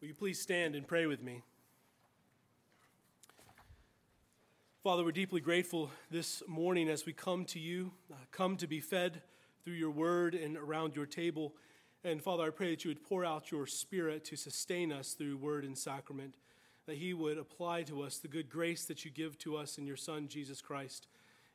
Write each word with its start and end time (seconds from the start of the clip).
Will 0.00 0.08
you 0.08 0.14
please 0.14 0.40
stand 0.40 0.74
and 0.74 0.88
pray 0.88 1.04
with 1.04 1.22
me? 1.22 1.42
Father, 4.82 5.04
we're 5.04 5.12
deeply 5.12 5.42
grateful 5.42 5.90
this 6.10 6.42
morning 6.48 6.88
as 6.88 7.04
we 7.04 7.12
come 7.12 7.44
to 7.44 7.58
you, 7.58 7.92
uh, 8.10 8.16
come 8.30 8.56
to 8.56 8.66
be 8.66 8.80
fed 8.80 9.20
through 9.62 9.74
your 9.74 9.90
word 9.90 10.34
and 10.34 10.56
around 10.56 10.96
your 10.96 11.04
table. 11.04 11.54
And 12.02 12.22
Father, 12.22 12.44
I 12.44 12.48
pray 12.48 12.70
that 12.70 12.82
you 12.82 12.88
would 12.88 13.04
pour 13.04 13.26
out 13.26 13.50
your 13.50 13.66
spirit 13.66 14.24
to 14.24 14.36
sustain 14.36 14.90
us 14.90 15.12
through 15.12 15.36
word 15.36 15.66
and 15.66 15.76
sacrament, 15.76 16.36
that 16.86 16.96
he 16.96 17.12
would 17.12 17.36
apply 17.36 17.82
to 17.82 18.00
us 18.00 18.16
the 18.16 18.26
good 18.26 18.48
grace 18.48 18.86
that 18.86 19.04
you 19.04 19.10
give 19.10 19.36
to 19.40 19.54
us 19.54 19.76
in 19.76 19.86
your 19.86 19.98
Son, 19.98 20.28
Jesus 20.28 20.62
Christ, 20.62 21.08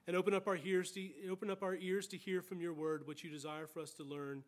and 0.05 0.15
open 0.15 0.35
up 0.35 0.47
our 0.47 0.59
ears 0.63 0.91
to, 0.91 1.09
open 1.31 1.49
up 1.49 1.63
our 1.63 1.73
ears 1.73 2.05
to 2.09 2.17
hear 2.17 2.43
from 2.43 2.61
your 2.61 2.73
word 2.73 3.07
what 3.07 3.23
you 3.23 3.31
desire 3.31 3.65
for 3.65 3.79
us 3.79 3.93
to 3.93 4.03
learn. 4.03 4.43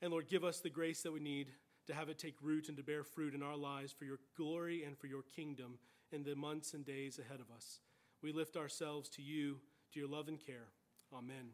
And 0.00 0.12
Lord, 0.12 0.28
give 0.28 0.44
us 0.44 0.60
the 0.60 0.70
grace 0.70 1.02
that 1.02 1.12
we 1.12 1.18
need 1.18 1.48
to 1.86 1.94
have 1.94 2.08
it 2.08 2.18
take 2.18 2.34
root 2.42 2.68
and 2.68 2.76
to 2.76 2.82
bear 2.82 3.04
fruit 3.04 3.34
in 3.34 3.42
our 3.42 3.56
lives 3.56 3.92
for 3.92 4.04
your 4.04 4.18
glory 4.36 4.84
and 4.84 4.98
for 4.98 5.06
your 5.06 5.22
kingdom 5.34 5.78
in 6.12 6.22
the 6.22 6.34
months 6.34 6.74
and 6.74 6.84
days 6.84 7.18
ahead 7.18 7.40
of 7.40 7.54
us. 7.54 7.80
We 8.22 8.32
lift 8.32 8.56
ourselves 8.56 9.08
to 9.10 9.22
you, 9.22 9.58
to 9.92 10.00
your 10.00 10.08
love 10.08 10.28
and 10.28 10.38
care. 10.44 10.68
Amen. 11.12 11.50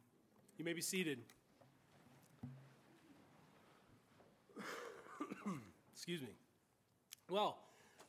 You 0.57 0.65
may 0.65 0.73
be 0.73 0.81
seated. 0.83 1.19
Excuse 5.93 6.23
me. 6.23 6.37
Well, 7.29 7.59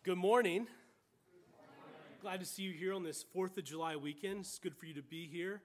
good 0.03 0.17
morning. 0.17 0.67
Glad 2.21 2.39
to 2.39 2.45
see 2.45 2.61
you 2.63 2.71
here 2.71 2.93
on 2.93 3.03
this 3.03 3.25
4th 3.35 3.57
of 3.57 3.63
July 3.63 3.95
weekend. 3.95 4.41
It's 4.41 4.59
good 4.59 4.75
for 4.75 4.85
you 4.85 4.93
to 4.93 5.01
be 5.01 5.25
here. 5.25 5.61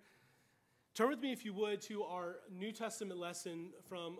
Turn 0.95 1.11
with 1.11 1.21
me, 1.21 1.31
if 1.31 1.45
you 1.45 1.53
would, 1.53 1.83
to 1.83 2.05
our 2.05 2.37
New 2.51 2.73
Testament 2.73 3.21
lesson 3.21 3.73
from 3.87 4.17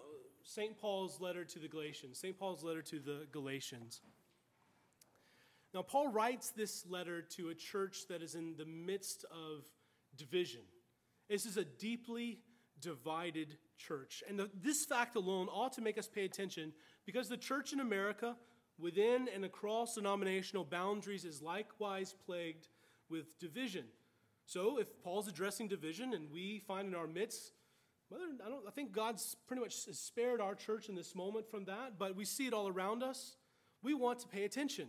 St. 0.47 0.79
Paul's 0.79 1.21
letter 1.21 1.45
to 1.45 1.59
the 1.59 1.67
Galatians. 1.67 2.19
St. 2.19 2.39
Paul's 2.39 2.63
letter 2.63 2.81
to 2.83 3.01
the 3.01 3.27
Galatians. 3.33 4.01
Now, 5.75 5.83
Paul 5.83 6.09
writes 6.09 6.51
this 6.51 6.87
letter 6.89 7.21
to 7.37 7.49
a 7.49 7.55
church 7.55 8.07
that 8.09 8.23
is 8.23 8.37
in 8.37 8.55
the 8.57 8.65
midst 8.65 9.25
of 9.25 9.65
division. 10.17 10.61
This 11.29 11.47
is 11.47 11.57
a 11.57 11.65
deeply 11.65 12.39
divided 12.81 13.59
church. 13.77 14.23
And 14.29 14.39
the, 14.39 14.49
this 14.63 14.85
fact 14.87 15.17
alone 15.17 15.49
ought 15.49 15.73
to 15.73 15.83
make 15.83 15.99
us 15.99 16.07
pay 16.07 16.25
attention 16.25 16.73
because 17.05 17.29
the 17.29 17.37
church 17.37 17.73
in 17.73 17.81
America, 17.81 18.37
within 18.79 19.29
and 19.35 19.45
across 19.45 19.97
denominational 19.97 20.65
boundaries, 20.65 21.25
is 21.25 21.43
likewise 21.43 22.15
plagued 22.25 22.69
with 23.11 23.39
division. 23.41 23.85
So, 24.47 24.79
if 24.79 24.87
Paul's 25.03 25.27
addressing 25.27 25.67
division 25.67 26.15
and 26.15 26.31
we 26.31 26.61
find 26.61 26.87
in 26.87 26.95
our 26.95 27.09
midst 27.09 27.51
whether, 28.09 28.25
I, 28.45 28.49
don't, 28.49 28.65
I 28.67 28.71
think 28.71 28.93
God's 28.93 29.37
pretty 29.47 29.63
much 29.63 29.75
spared 29.75 30.41
our 30.41 30.55
church 30.55 30.89
in 30.89 30.95
this 30.95 31.15
moment 31.15 31.51
from 31.51 31.65
that, 31.65 31.99
but 31.99 32.15
we 32.15 32.25
see 32.25 32.47
it 32.47 32.53
all 32.53 32.69
around 32.69 33.03
us. 33.03 33.37
We 33.83 33.95
want 33.95 34.21
to 34.21 34.29
pay 34.29 34.45
attention. 34.45 34.89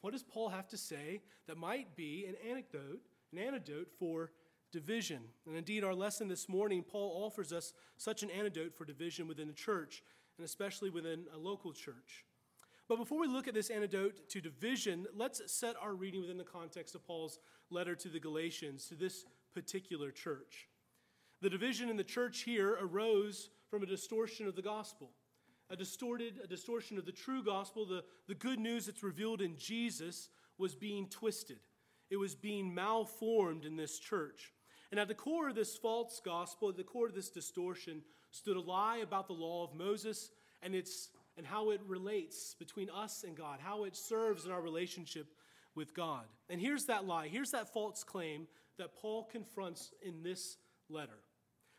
What 0.00 0.12
does 0.12 0.22
Paul 0.22 0.50
have 0.50 0.68
to 0.68 0.76
say 0.76 1.22
that 1.46 1.56
might 1.56 1.96
be 1.96 2.26
an 2.26 2.34
anecdote, 2.48 3.00
an 3.32 3.38
antidote 3.38 3.88
for 3.98 4.32
division? 4.72 5.20
And 5.46 5.56
indeed, 5.56 5.84
our 5.84 5.94
lesson 5.94 6.28
this 6.28 6.48
morning, 6.48 6.82
Paul 6.82 7.24
offers 7.24 7.52
us 7.52 7.72
such 7.96 8.22
an 8.22 8.30
antidote 8.30 8.74
for 8.74 8.84
division 8.84 9.26
within 9.26 9.48
the 9.48 9.54
church, 9.54 10.02
and 10.36 10.44
especially 10.44 10.90
within 10.90 11.24
a 11.34 11.38
local 11.38 11.72
church. 11.72 12.26
But 12.86 12.98
before 12.98 13.18
we 13.18 13.26
look 13.26 13.48
at 13.48 13.54
this 13.54 13.70
antidote 13.70 14.28
to 14.28 14.42
division, 14.42 15.06
let's 15.16 15.40
set 15.50 15.74
our 15.80 15.94
reading 15.94 16.20
within 16.20 16.36
the 16.36 16.44
context 16.44 16.94
of 16.94 17.06
Paul's 17.06 17.38
letter 17.70 17.94
to 17.94 18.08
the 18.08 18.20
Galatians, 18.20 18.86
to 18.88 18.94
this 18.94 19.24
particular 19.54 20.10
church. 20.10 20.68
The 21.44 21.50
division 21.50 21.90
in 21.90 21.98
the 21.98 22.04
church 22.04 22.40
here 22.40 22.78
arose 22.80 23.50
from 23.68 23.82
a 23.82 23.86
distortion 23.86 24.46
of 24.46 24.56
the 24.56 24.62
gospel, 24.62 25.10
a 25.68 25.76
distorted, 25.76 26.40
a 26.42 26.46
distortion 26.46 26.96
of 26.96 27.04
the 27.04 27.12
true 27.12 27.44
gospel. 27.44 27.84
The, 27.84 28.02
the 28.26 28.34
good 28.34 28.58
news 28.58 28.86
that's 28.86 29.02
revealed 29.02 29.42
in 29.42 29.58
Jesus 29.58 30.30
was 30.56 30.74
being 30.74 31.06
twisted. 31.06 31.58
It 32.08 32.16
was 32.16 32.34
being 32.34 32.74
malformed 32.74 33.66
in 33.66 33.76
this 33.76 33.98
church. 33.98 34.54
And 34.90 34.98
at 34.98 35.06
the 35.06 35.14
core 35.14 35.50
of 35.50 35.54
this 35.54 35.76
false 35.76 36.18
gospel, 36.24 36.70
at 36.70 36.78
the 36.78 36.82
core 36.82 37.08
of 37.08 37.14
this 37.14 37.28
distortion, 37.28 38.00
stood 38.30 38.56
a 38.56 38.60
lie 38.62 39.00
about 39.02 39.26
the 39.26 39.34
law 39.34 39.64
of 39.64 39.74
Moses 39.74 40.30
and 40.62 40.74
its 40.74 41.10
and 41.36 41.46
how 41.46 41.72
it 41.72 41.82
relates 41.86 42.54
between 42.58 42.88
us 42.88 43.22
and 43.22 43.36
God, 43.36 43.58
how 43.60 43.84
it 43.84 43.96
serves 43.96 44.46
in 44.46 44.50
our 44.50 44.62
relationship 44.62 45.26
with 45.74 45.94
God. 45.94 46.24
And 46.48 46.58
here's 46.58 46.86
that 46.86 47.04
lie. 47.04 47.28
Here's 47.28 47.50
that 47.50 47.70
false 47.70 48.02
claim 48.02 48.46
that 48.78 48.94
Paul 48.94 49.28
confronts 49.30 49.92
in 50.02 50.22
this 50.22 50.56
letter 50.88 51.18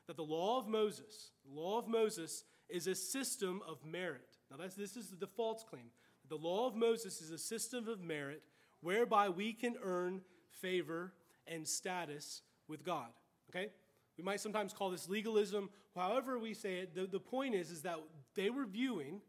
that 0.08 0.18
the 0.18 0.24
law 0.24 0.60
of 0.60 0.68
Moses, 0.68 1.32
the 1.46 1.60
law 1.60 1.80
of 1.80 1.88
Moses 1.88 2.44
is 2.70 2.88
a 2.88 2.96
system 2.96 3.62
of 3.68 3.84
merit. 3.86 4.38
Now, 4.52 4.58
this 4.58 4.96
is 4.96 5.14
the 5.20 5.28
false 5.28 5.64
claim. 5.68 5.92
The 6.30 6.36
law 6.36 6.68
of 6.68 6.76
Moses 6.76 7.22
is 7.22 7.32
a 7.32 7.38
system 7.38 7.88
of 7.88 8.02
merit 8.02 8.42
whereby 8.82 9.30
we 9.30 9.54
can 9.54 9.76
earn 9.84 10.22
favor 10.62 11.14
and 11.48 11.68
status 11.68 12.42
with 12.68 12.84
God. 12.84 13.10
Okay? 13.50 13.70
We 14.18 14.24
might 14.24 14.40
sometimes 14.40 14.74
call 14.74 14.90
this 14.90 15.10
legalism. 15.10 15.70
However, 15.96 16.40
we 16.40 16.54
say 16.54 16.80
it, 16.80 16.96
the, 16.96 17.06
the 17.06 17.20
point 17.20 17.56
is, 17.56 17.70
is 17.70 17.82
that 17.84 18.00
they 18.36 18.50
were 18.50 18.66
viewing 18.66 19.22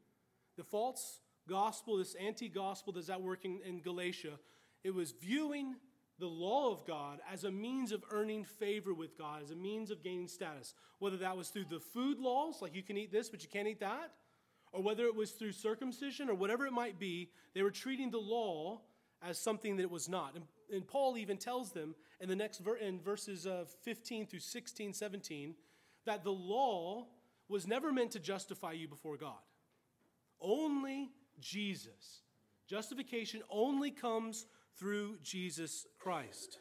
the 0.56 0.65
false 0.65 1.20
gospel, 1.48 1.98
this 1.98 2.15
anti 2.15 2.48
gospel 2.48 2.92
that's 2.92 3.10
at 3.10 3.20
work 3.20 3.44
in, 3.44 3.60
in 3.66 3.81
Galatia, 3.81 4.38
it 4.84 4.94
was 4.94 5.12
viewing 5.12 5.76
the 6.19 6.27
law 6.27 6.72
of 6.72 6.87
God 6.87 7.21
as 7.31 7.44
a 7.44 7.50
means 7.50 7.93
of 7.93 8.03
earning 8.10 8.44
favor 8.44 8.94
with 8.94 9.19
God, 9.19 9.43
as 9.43 9.50
a 9.50 9.56
means 9.56 9.91
of 9.91 10.03
gaining 10.03 10.28
status. 10.28 10.75
Whether 10.99 11.19
that 11.19 11.37
was 11.37 11.49
through 11.49 11.66
the 11.71 11.81
food 11.81 12.19
laws, 12.19 12.62
like 12.62 12.75
you 12.75 12.82
can 12.82 12.97
eat 12.97 13.12
this, 13.12 13.28
but 13.28 13.43
you 13.43 13.49
can't 13.49 13.69
eat 13.69 13.81
that, 13.81 14.12
or 14.72 14.82
whether 14.82 15.04
it 15.04 15.15
was 15.15 15.32
through 15.32 15.53
circumcision, 15.53 16.28
or 16.28 16.34
whatever 16.34 16.66
it 16.66 16.72
might 16.72 16.99
be, 16.99 17.31
they 17.54 17.62
were 17.62 17.71
treating 17.71 18.10
the 18.10 18.19
law 18.19 18.81
as 19.22 19.38
something 19.38 19.77
that 19.77 19.82
it 19.82 19.91
was 19.91 20.09
not. 20.09 20.34
And, 20.34 20.44
and 20.72 20.87
Paul 20.87 21.16
even 21.16 21.37
tells 21.37 21.72
them 21.72 21.94
in 22.21 22.28
the 22.28 22.37
next 22.37 22.59
ver- 22.59 22.77
in 22.77 23.00
verses 23.00 23.47
uh, 23.47 23.65
15 23.83 24.27
through 24.27 24.41
16, 24.41 24.93
17, 24.93 25.54
that 26.04 26.25
the 26.25 26.33
law 26.33 27.06
was 27.48 27.66
never 27.66 27.93
meant 27.93 28.12
to 28.12 28.21
justify 28.21 28.72
you 28.72 28.88
before 28.88 29.16
God. 29.16 29.34
Only 30.41 31.10
Jesus. 31.41 32.22
Justification 32.66 33.43
only 33.48 33.91
comes 33.91 34.47
through 34.78 35.19
Jesus 35.22 35.87
Christ. 35.98 36.59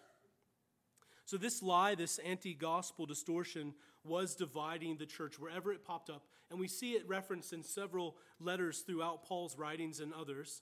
So, 1.25 1.37
this 1.37 1.63
lie, 1.63 1.95
this 1.95 2.19
anti 2.19 2.53
gospel 2.53 3.05
distortion, 3.05 3.73
was 4.03 4.35
dividing 4.35 4.97
the 4.97 5.05
church 5.05 5.39
wherever 5.39 5.71
it 5.73 5.83
popped 5.83 6.09
up. 6.09 6.27
And 6.51 6.59
we 6.59 6.67
see 6.67 6.91
it 6.91 7.07
referenced 7.07 7.53
in 7.53 7.63
several 7.63 8.17
letters 8.39 8.81
throughout 8.81 9.23
Paul's 9.23 9.57
writings 9.57 9.99
and 9.99 10.13
others. 10.13 10.61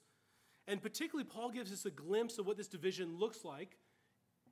And 0.67 0.81
particularly, 0.81 1.29
Paul 1.29 1.51
gives 1.51 1.73
us 1.73 1.85
a 1.85 1.91
glimpse 1.91 2.37
of 2.37 2.47
what 2.47 2.55
this 2.55 2.69
division 2.69 3.17
looks 3.19 3.43
like 3.43 3.77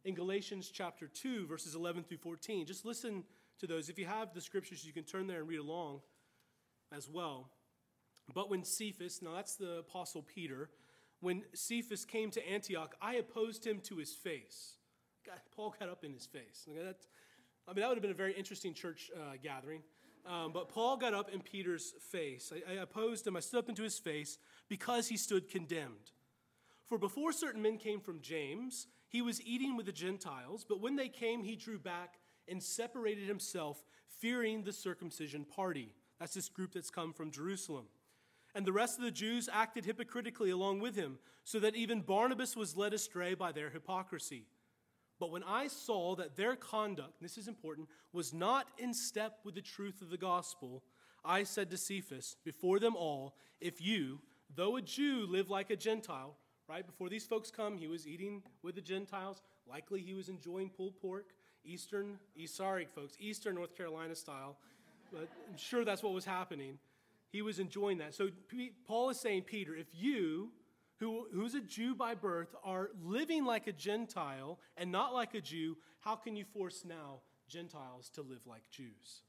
in 0.03 0.13
Galatians 0.13 0.69
chapter 0.73 1.07
2, 1.07 1.47
verses 1.47 1.75
11 1.75 2.03
through 2.03 2.17
14. 2.17 2.65
Just 2.65 2.85
listen 2.85 3.23
to 3.59 3.67
those. 3.67 3.89
If 3.89 3.97
you 3.97 4.05
have 4.05 4.33
the 4.33 4.41
scriptures, 4.41 4.83
you 4.85 4.91
can 4.91 5.03
turn 5.03 5.27
there 5.27 5.39
and 5.39 5.47
read 5.47 5.59
along 5.59 6.01
as 6.93 7.07
well. 7.07 7.49
But 8.33 8.49
when 8.49 8.63
Cephas, 8.63 9.21
now 9.21 9.35
that's 9.35 9.55
the 9.55 9.79
Apostle 9.79 10.23
Peter, 10.23 10.69
when 11.21 11.43
Cephas 11.53 12.03
came 12.03 12.31
to 12.31 12.47
Antioch, 12.47 12.95
I 13.01 13.15
opposed 13.15 13.65
him 13.65 13.79
to 13.85 13.97
his 13.97 14.11
face. 14.11 14.73
God, 15.25 15.39
Paul 15.55 15.75
got 15.79 15.87
up 15.87 16.03
in 16.03 16.13
his 16.13 16.25
face. 16.25 16.67
I 16.67 16.71
mean, 16.71 16.85
that 16.85 17.87
would 17.87 17.95
have 17.95 18.01
been 18.01 18.11
a 18.11 18.15
very 18.15 18.33
interesting 18.33 18.73
church 18.73 19.11
uh, 19.15 19.35
gathering. 19.41 19.81
Um, 20.25 20.51
but 20.51 20.69
Paul 20.69 20.97
got 20.97 21.13
up 21.13 21.29
in 21.31 21.41
Peter's 21.41 21.93
face. 22.11 22.51
I, 22.53 22.73
I 22.73 22.75
opposed 22.77 23.25
him. 23.25 23.37
I 23.37 23.39
stood 23.39 23.59
up 23.59 23.69
into 23.69 23.83
his 23.83 23.97
face 23.97 24.37
because 24.67 25.07
he 25.07 25.17
stood 25.17 25.49
condemned. 25.49 26.11
For 26.85 26.97
before 26.97 27.31
certain 27.31 27.61
men 27.61 27.77
came 27.77 28.01
from 28.01 28.21
James, 28.21 28.87
he 29.07 29.21
was 29.21 29.41
eating 29.41 29.77
with 29.77 29.85
the 29.85 29.91
Gentiles, 29.91 30.65
but 30.67 30.81
when 30.81 30.95
they 30.95 31.07
came, 31.07 31.43
he 31.43 31.55
drew 31.55 31.79
back 31.79 32.19
and 32.47 32.61
separated 32.61 33.27
himself, 33.27 33.83
fearing 34.19 34.63
the 34.63 34.73
circumcision 34.73 35.45
party. 35.45 35.93
That's 36.19 36.33
this 36.33 36.49
group 36.49 36.73
that's 36.73 36.91
come 36.91 37.13
from 37.13 37.31
Jerusalem. 37.31 37.85
And 38.53 38.65
the 38.65 38.73
rest 38.73 38.97
of 38.97 39.03
the 39.03 39.11
Jews 39.11 39.49
acted 39.51 39.85
hypocritically 39.85 40.49
along 40.49 40.79
with 40.79 40.95
him, 40.95 41.19
so 41.43 41.59
that 41.59 41.75
even 41.75 42.01
Barnabas 42.01 42.55
was 42.55 42.77
led 42.77 42.93
astray 42.93 43.33
by 43.33 43.51
their 43.51 43.69
hypocrisy. 43.69 44.45
But 45.19 45.31
when 45.31 45.43
I 45.43 45.67
saw 45.67 46.15
that 46.15 46.35
their 46.35 46.55
conduct, 46.55 47.21
this 47.21 47.37
is 47.37 47.47
important, 47.47 47.87
was 48.11 48.33
not 48.33 48.67
in 48.77 48.93
step 48.93 49.39
with 49.43 49.55
the 49.55 49.61
truth 49.61 50.01
of 50.01 50.09
the 50.09 50.17
gospel, 50.17 50.83
I 51.23 51.43
said 51.43 51.69
to 51.69 51.77
Cephas, 51.77 52.35
before 52.43 52.79
them 52.79 52.95
all, 52.95 53.35
if 53.59 53.79
you, 53.79 54.19
though 54.55 54.77
a 54.77 54.81
Jew, 54.81 55.27
live 55.29 55.49
like 55.49 55.69
a 55.69 55.75
Gentile, 55.75 56.35
right? 56.67 56.85
Before 56.85 57.09
these 57.09 57.25
folks 57.25 57.51
come, 57.51 57.77
he 57.77 57.87
was 57.87 58.07
eating 58.07 58.41
with 58.63 58.75
the 58.75 58.81
Gentiles. 58.81 59.41
Likely 59.69 60.01
he 60.01 60.13
was 60.13 60.29
enjoying 60.29 60.69
pulled 60.69 60.99
pork, 60.99 61.27
Eastern, 61.63 62.17
sorry, 62.47 62.85
folks, 62.85 63.15
Eastern 63.19 63.55
North 63.55 63.77
Carolina 63.77 64.15
style. 64.15 64.57
But 65.13 65.29
I'm 65.49 65.57
sure 65.57 65.85
that's 65.85 66.01
what 66.01 66.13
was 66.13 66.25
happening 66.25 66.79
he 67.31 67.41
was 67.41 67.59
enjoying 67.59 67.99
that. 67.99 68.13
So 68.13 68.29
Paul 68.85 69.09
is 69.09 69.19
saying, 69.19 69.43
Peter, 69.43 69.75
if 69.75 69.87
you, 69.93 70.51
who, 70.99 71.27
who's 71.33 71.55
a 71.55 71.61
Jew 71.61 71.95
by 71.95 72.13
birth, 72.13 72.53
are 72.63 72.89
living 73.03 73.45
like 73.45 73.67
a 73.67 73.71
Gentile 73.71 74.59
and 74.77 74.91
not 74.91 75.13
like 75.13 75.33
a 75.33 75.41
Jew, 75.41 75.77
how 76.01 76.15
can 76.15 76.35
you 76.35 76.45
force 76.45 76.83
now 76.85 77.21
Gentiles 77.47 78.09
to 78.15 78.21
live 78.21 78.45
like 78.45 78.69
Jews? 78.69 79.23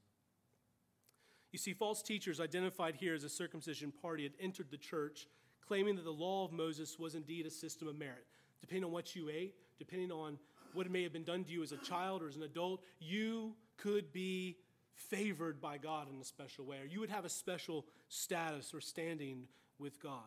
You 1.52 1.58
see, 1.58 1.74
false 1.74 2.02
teachers 2.02 2.40
identified 2.40 2.96
here 2.96 3.14
as 3.14 3.24
a 3.24 3.28
circumcision 3.28 3.92
party 4.02 4.24
had 4.24 4.32
entered 4.40 4.70
the 4.70 4.78
church, 4.78 5.28
claiming 5.66 5.96
that 5.96 6.04
the 6.04 6.10
law 6.10 6.44
of 6.44 6.52
Moses 6.52 6.98
was 6.98 7.14
indeed 7.14 7.46
a 7.46 7.50
system 7.50 7.88
of 7.88 7.98
merit. 7.98 8.26
Depending 8.60 8.84
on 8.84 8.92
what 8.92 9.14
you 9.14 9.28
ate, 9.28 9.54
depending 9.78 10.10
on 10.10 10.38
what 10.72 10.90
may 10.90 11.02
have 11.02 11.12
been 11.12 11.24
done 11.24 11.44
to 11.44 11.50
you 11.50 11.62
as 11.62 11.72
a 11.72 11.76
child 11.78 12.22
or 12.22 12.28
as 12.28 12.36
an 12.36 12.42
adult, 12.42 12.82
you 12.98 13.54
could 13.76 14.12
be 14.12 14.56
favored 14.94 15.60
by 15.60 15.78
God 15.78 16.08
in 16.12 16.20
a 16.20 16.24
special 16.24 16.64
way, 16.64 16.78
or 16.78 16.86
you 16.86 17.00
would 17.00 17.10
have 17.10 17.24
a 17.24 17.30
special 17.30 17.86
status 18.08 18.72
or 18.74 18.80
standing 18.80 19.44
with 19.78 20.00
God. 20.00 20.20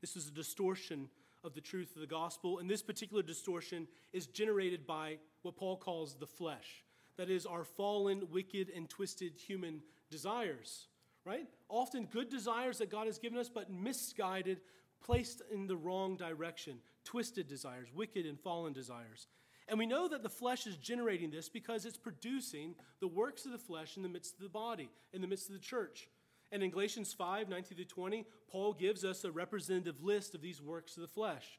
This 0.00 0.16
is 0.16 0.28
a 0.28 0.32
distortion 0.32 1.08
of 1.42 1.54
the 1.54 1.60
truth 1.60 1.94
of 1.94 2.00
the 2.00 2.06
gospel, 2.06 2.58
and 2.58 2.68
this 2.68 2.82
particular 2.82 3.22
distortion 3.22 3.86
is 4.12 4.26
generated 4.26 4.86
by 4.86 5.18
what 5.42 5.56
Paul 5.56 5.76
calls 5.76 6.14
the 6.14 6.26
flesh. 6.26 6.84
That 7.16 7.30
is, 7.30 7.46
our 7.46 7.64
fallen, 7.64 8.24
wicked, 8.30 8.70
and 8.74 8.88
twisted 8.88 9.34
human 9.36 9.82
desires, 10.10 10.88
right? 11.24 11.46
Often 11.68 12.06
good 12.06 12.28
desires 12.28 12.78
that 12.78 12.90
God 12.90 13.06
has 13.06 13.18
given 13.18 13.38
us, 13.38 13.48
but 13.48 13.70
misguided, 13.70 14.60
placed 15.04 15.42
in 15.52 15.66
the 15.66 15.76
wrong 15.76 16.16
direction, 16.16 16.78
twisted 17.04 17.46
desires, 17.46 17.88
wicked 17.94 18.26
and 18.26 18.40
fallen 18.40 18.72
desires. 18.72 19.28
And 19.68 19.78
we 19.78 19.86
know 19.86 20.08
that 20.08 20.22
the 20.22 20.28
flesh 20.28 20.66
is 20.66 20.76
generating 20.76 21.30
this 21.30 21.48
because 21.48 21.86
it's 21.86 21.96
producing 21.96 22.74
the 23.00 23.08
works 23.08 23.46
of 23.46 23.52
the 23.52 23.58
flesh 23.58 23.96
in 23.96 24.02
the 24.02 24.08
midst 24.08 24.34
of 24.34 24.42
the 24.42 24.48
body, 24.48 24.90
in 25.12 25.22
the 25.22 25.26
midst 25.26 25.48
of 25.48 25.54
the 25.54 25.60
church. 25.60 26.08
And 26.52 26.62
in 26.62 26.70
Galatians 26.70 27.12
5 27.12 27.48
19 27.48 27.78
to 27.78 27.84
20, 27.84 28.26
Paul 28.48 28.74
gives 28.74 29.04
us 29.04 29.24
a 29.24 29.32
representative 29.32 30.02
list 30.02 30.34
of 30.34 30.42
these 30.42 30.60
works 30.60 30.96
of 30.96 31.00
the 31.00 31.08
flesh. 31.08 31.58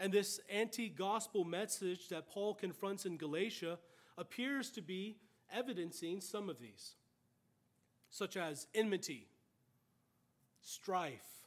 And 0.00 0.12
this 0.12 0.40
anti 0.50 0.88
gospel 0.88 1.44
message 1.44 2.08
that 2.08 2.28
Paul 2.28 2.54
confronts 2.54 3.06
in 3.06 3.16
Galatia 3.16 3.78
appears 4.16 4.70
to 4.70 4.82
be 4.82 5.16
evidencing 5.52 6.20
some 6.20 6.50
of 6.50 6.60
these, 6.60 6.94
such 8.10 8.36
as 8.36 8.66
enmity, 8.74 9.28
strife, 10.60 11.46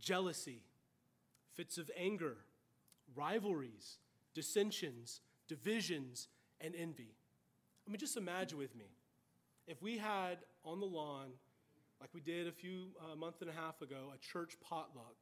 jealousy, 0.00 0.62
fits 1.54 1.78
of 1.78 1.90
anger, 1.96 2.38
rivalries, 3.14 3.98
dissensions, 4.34 5.20
divisions, 5.48 6.28
and 6.60 6.74
envy. 6.74 7.14
I 7.86 7.90
mean, 7.90 7.98
just 7.98 8.16
imagine 8.16 8.58
with 8.58 8.74
me 8.76 8.86
if 9.66 9.82
we 9.82 9.98
had 9.98 10.38
on 10.64 10.80
the 10.80 10.86
lawn, 10.86 11.30
like 12.00 12.10
we 12.12 12.20
did 12.20 12.46
a 12.46 12.52
few 12.52 12.88
uh, 13.00 13.16
month 13.16 13.36
and 13.40 13.50
a 13.50 13.52
half 13.52 13.80
ago, 13.80 14.12
a 14.14 14.18
church 14.18 14.54
potluck, 14.60 15.16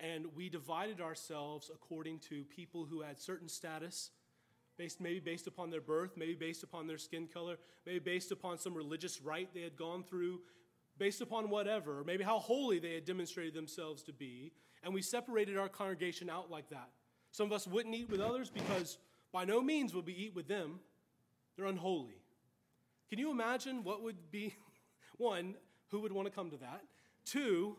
and 0.00 0.26
we 0.34 0.48
divided 0.48 1.00
ourselves 1.00 1.70
according 1.72 2.18
to 2.20 2.44
people 2.44 2.86
who 2.88 3.02
had 3.02 3.18
certain 3.18 3.48
status, 3.48 4.10
based 4.76 5.00
maybe 5.00 5.20
based 5.20 5.46
upon 5.46 5.70
their 5.70 5.80
birth, 5.80 6.12
maybe 6.16 6.34
based 6.34 6.62
upon 6.62 6.86
their 6.86 6.98
skin 6.98 7.26
color, 7.26 7.56
maybe 7.84 7.98
based 7.98 8.30
upon 8.30 8.58
some 8.58 8.74
religious 8.74 9.20
rite 9.20 9.52
they 9.52 9.62
had 9.62 9.76
gone 9.76 10.04
through, 10.04 10.40
based 10.98 11.20
upon 11.20 11.50
whatever, 11.50 12.02
maybe 12.04 12.24
how 12.24 12.38
holy 12.38 12.78
they 12.78 12.94
had 12.94 13.04
demonstrated 13.04 13.54
themselves 13.54 14.02
to 14.02 14.12
be, 14.12 14.52
and 14.82 14.94
we 14.94 15.02
separated 15.02 15.56
our 15.56 15.68
congregation 15.68 16.30
out 16.30 16.50
like 16.50 16.70
that. 16.70 16.90
Some 17.30 17.46
of 17.46 17.52
us 17.52 17.66
wouldn't 17.66 17.94
eat 17.94 18.10
with 18.10 18.20
others 18.20 18.50
because 18.50 18.98
by 19.32 19.44
no 19.44 19.60
means 19.60 19.94
would 19.94 20.06
we 20.06 20.14
eat 20.14 20.34
with 20.34 20.48
them. 20.48 20.80
They're 21.56 21.66
unholy. 21.66 22.22
Can 23.10 23.18
you 23.18 23.30
imagine 23.30 23.84
what 23.84 24.02
would 24.02 24.30
be, 24.30 24.54
one, 25.16 25.54
who 25.90 26.00
would 26.00 26.12
want 26.12 26.26
to 26.26 26.34
come 26.34 26.50
to 26.50 26.56
that? 26.58 26.82
Two, 27.24 27.76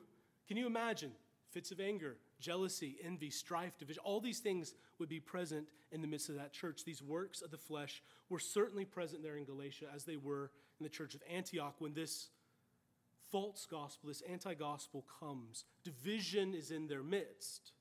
can 0.47 0.57
you 0.57 0.67
imagine 0.67 1.11
fits 1.51 1.71
of 1.71 1.79
anger, 1.79 2.17
jealousy, 2.39 2.97
envy, 3.03 3.29
strife, 3.29 3.77
division? 3.77 4.01
All 4.03 4.19
these 4.19 4.39
things 4.39 4.73
would 4.97 5.09
be 5.09 5.19
present 5.19 5.67
in 5.91 6.01
the 6.01 6.07
midst 6.07 6.29
of 6.29 6.35
that 6.35 6.53
church. 6.53 6.83
These 6.83 7.01
works 7.01 7.41
of 7.41 7.51
the 7.51 7.57
flesh 7.57 8.03
were 8.29 8.39
certainly 8.39 8.85
present 8.85 9.23
there 9.23 9.37
in 9.37 9.45
Galatia 9.45 9.85
as 9.93 10.05
they 10.05 10.17
were 10.17 10.51
in 10.79 10.83
the 10.83 10.89
church 10.89 11.15
of 11.15 11.21
Antioch 11.31 11.75
when 11.79 11.93
this 11.93 12.29
false 13.31 13.67
gospel, 13.69 14.07
this 14.07 14.21
anti 14.21 14.53
gospel 14.53 15.05
comes. 15.19 15.65
Division 15.83 16.53
is 16.53 16.71
in 16.71 16.87
their 16.87 17.03
midst. 17.03 17.73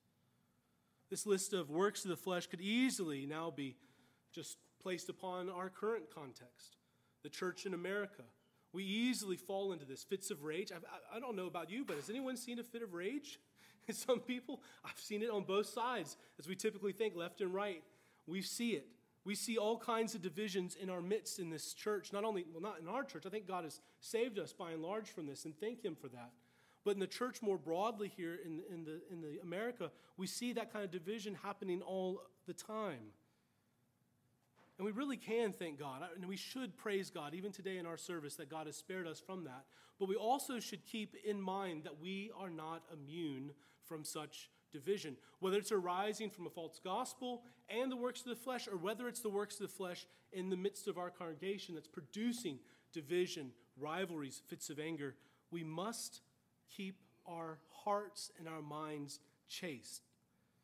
This 1.09 1.25
list 1.25 1.53
of 1.53 1.69
works 1.69 2.03
of 2.03 2.09
the 2.09 2.17
flesh 2.17 2.47
could 2.47 2.61
easily 2.61 3.25
now 3.25 3.51
be 3.51 3.75
just 4.31 4.57
placed 4.81 5.09
upon 5.09 5.49
our 5.49 5.69
current 5.69 6.05
context, 6.13 6.77
the 7.23 7.29
church 7.29 7.65
in 7.65 7.73
America. 7.73 8.23
We 8.71 8.83
easily 8.83 9.35
fall 9.35 9.71
into 9.71 9.85
this 9.85 10.03
fits 10.03 10.29
of 10.29 10.43
rage. 10.43 10.71
I've, 10.71 10.85
I, 11.13 11.19
don't 11.19 11.35
know 11.35 11.47
about 11.47 11.71
you, 11.71 11.83
but 11.83 11.95
has 11.95 12.09
anyone 12.09 12.37
seen 12.37 12.59
a 12.59 12.63
fit 12.63 12.83
of 12.83 12.93
rage? 12.93 13.39
Some 13.91 14.19
people, 14.19 14.61
I've 14.85 14.99
seen 14.99 15.23
it 15.23 15.31
on 15.31 15.43
both 15.43 15.65
sides, 15.65 16.17
as 16.37 16.47
we 16.47 16.55
typically 16.55 16.91
think, 16.91 17.15
left 17.15 17.41
and 17.41 17.53
right. 17.53 17.83
We 18.27 18.43
see 18.43 18.71
it. 18.71 18.87
We 19.25 19.33
see 19.33 19.57
all 19.57 19.77
kinds 19.77 20.13
of 20.13 20.21
divisions 20.21 20.75
in 20.79 20.89
our 20.89 21.01
midst 21.01 21.39
in 21.39 21.49
this 21.49 21.73
church. 21.73 22.13
Not 22.13 22.23
only, 22.23 22.45
well, 22.51 22.61
not 22.61 22.79
in 22.79 22.87
our 22.87 23.03
church. 23.03 23.25
I 23.25 23.29
think 23.29 23.47
God 23.47 23.63
has 23.63 23.81
saved 23.99 24.37
us 24.37 24.53
by 24.53 24.71
and 24.71 24.83
large 24.83 25.09
from 25.09 25.25
this, 25.25 25.45
and 25.45 25.59
thank 25.59 25.83
Him 25.83 25.95
for 25.99 26.07
that. 26.09 26.31
But 26.85 26.93
in 26.93 26.99
the 26.99 27.07
church 27.07 27.41
more 27.41 27.57
broadly 27.57 28.11
here 28.15 28.37
in, 28.43 28.61
in, 28.73 28.85
the, 28.85 29.01
in 29.11 29.21
the 29.21 29.39
America, 29.41 29.91
we 30.17 30.27
see 30.27 30.53
that 30.53 30.71
kind 30.71 30.85
of 30.85 30.91
division 30.91 31.35
happening 31.43 31.81
all 31.81 32.21
the 32.47 32.53
time. 32.53 33.13
And 34.77 34.85
we 34.85 34.93
really 34.93 35.17
can 35.17 35.51
thank 35.51 35.77
God, 35.77 36.03
and 36.15 36.25
we 36.25 36.37
should 36.37 36.77
praise 36.77 37.09
God, 37.09 37.33
even 37.33 37.51
today 37.51 37.77
in 37.77 37.85
our 37.85 37.97
service, 37.97 38.35
that 38.35 38.49
God 38.49 38.65
has 38.65 38.77
spared 38.77 39.07
us 39.07 39.19
from 39.19 39.43
that. 39.43 39.65
But 39.99 40.07
we 40.07 40.15
also 40.15 40.61
should 40.61 40.85
keep 40.85 41.15
in 41.25 41.41
mind 41.41 41.83
that 41.83 41.99
we 41.99 42.31
are 42.39 42.49
not 42.49 42.83
immune 42.93 43.51
from 43.83 44.05
such 44.05 44.49
division, 44.71 45.17
whether 45.39 45.57
it's 45.57 45.73
arising 45.73 46.29
from 46.29 46.47
a 46.47 46.49
false 46.49 46.79
gospel 46.81 47.43
and 47.67 47.91
the 47.91 47.97
works 47.97 48.21
of 48.21 48.27
the 48.27 48.35
flesh, 48.35 48.69
or 48.69 48.77
whether 48.77 49.09
it's 49.09 49.19
the 49.19 49.29
works 49.29 49.55
of 49.55 49.67
the 49.67 49.73
flesh 49.73 50.05
in 50.31 50.49
the 50.49 50.55
midst 50.55 50.87
of 50.87 50.97
our 50.97 51.09
congregation 51.09 51.75
that's 51.75 51.87
producing 51.87 52.59
division, 52.93 53.51
rivalries, 53.77 54.41
fits 54.47 54.69
of 54.69 54.79
anger. 54.79 55.15
We 55.51 55.63
must 55.63 56.21
keep 56.75 56.95
our 57.27 57.59
hearts 57.83 58.31
and 58.37 58.47
our 58.47 58.61
minds 58.61 59.19
chaste. 59.47 60.03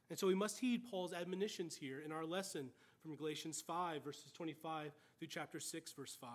And 0.09 0.17
so 0.17 0.27
we 0.27 0.35
must 0.35 0.59
heed 0.59 0.83
Paul's 0.89 1.13
admonitions 1.13 1.75
here 1.75 2.01
in 2.05 2.11
our 2.11 2.25
lesson 2.25 2.69
from 3.01 3.15
Galatians 3.15 3.61
5, 3.61 4.03
verses 4.03 4.31
25 4.31 4.91
through 5.17 5.27
chapter 5.27 5.59
6, 5.59 5.91
verse 5.93 6.17
5. 6.19 6.29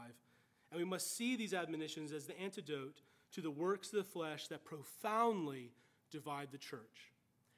And 0.70 0.78
we 0.78 0.84
must 0.84 1.16
see 1.16 1.36
these 1.36 1.54
admonitions 1.54 2.12
as 2.12 2.26
the 2.26 2.40
antidote 2.40 3.02
to 3.32 3.40
the 3.40 3.50
works 3.50 3.92
of 3.92 3.98
the 3.98 4.04
flesh 4.04 4.48
that 4.48 4.64
profoundly 4.64 5.72
divide 6.10 6.48
the 6.50 6.58
church 6.58 7.12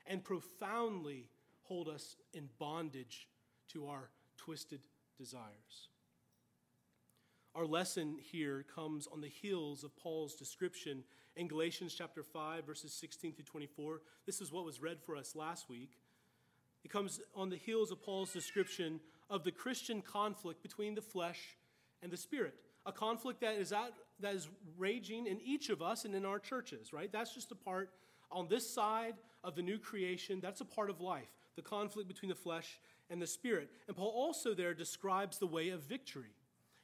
and 0.07 0.23
profoundly 0.23 1.29
hold 1.63 1.89
us 1.89 2.17
in 2.35 2.49
bondage 2.59 3.29
to 3.69 3.87
our 3.87 4.11
twisted 4.37 4.81
desires. 5.19 5.89
Our 7.55 7.67
lesson 7.67 8.17
here 8.21 8.65
comes 8.75 9.07
on 9.07 9.21
the 9.21 9.29
heels 9.29 9.85
of 9.85 9.95
Paul's 9.97 10.35
description 10.35 11.05
in 11.37 11.49
Galatians 11.49 11.95
chapter 11.95 12.23
5, 12.23 12.67
verses 12.67 12.93
16 12.93 13.35
through 13.35 13.45
24. 13.45 14.01
This 14.27 14.41
is 14.41 14.53
what 14.53 14.65
was 14.65 14.81
read 14.81 14.99
for 15.05 15.17
us 15.17 15.35
last 15.35 15.69
week. 15.69 15.99
It 16.85 16.91
comes 16.91 17.21
on 17.35 17.49
the 17.49 17.57
heels 17.57 17.91
of 17.91 18.03
Paul's 18.03 18.33
description 18.33 19.01
of 19.31 19.45
the 19.45 19.53
Christian 19.53 20.03
conflict 20.03 20.63
between 20.63 20.95
the 20.95 21.01
flesh 21.01 21.57
and 22.03 22.13
the 22.13 22.17
spirit, 22.17 22.55
a 22.85 22.93
conflict 22.93 23.41
that 23.41 23.55
is, 23.55 23.73
at, 23.73 23.93
that 24.21 24.35
is 24.35 24.49
raging 24.77 25.27
in 25.27 25.41
each 25.41 25.71
of 25.71 25.81
us 25.81 26.05
and 26.05 26.15
in 26.15 26.25
our 26.25 26.39
churches, 26.39 26.93
right? 26.93 27.11
That's 27.11 27.35
just 27.35 27.53
a 27.53 27.57
part 27.57 27.91
on 28.31 28.49
this 28.49 28.69
side 28.69 29.15
of 29.45 29.55
the 29.55 29.63
new 29.63 29.79
creation, 29.79 30.41
that's 30.41 30.61
a 30.61 30.65
part 30.65 30.91
of 30.91 31.01
life, 31.01 31.31
the 31.57 31.63
conflict 31.63 32.09
between 32.09 32.31
the 32.31 32.35
flesh 32.35 32.81
and 33.11 33.21
the 33.21 33.27
spirit. 33.27 33.71
And 33.87 33.97
Paul 33.97 34.13
also 34.15 34.55
there 34.55 34.75
describes 34.75 35.39
the 35.39 35.47
way 35.47 35.71
of 35.71 35.83
victory. 35.83 36.35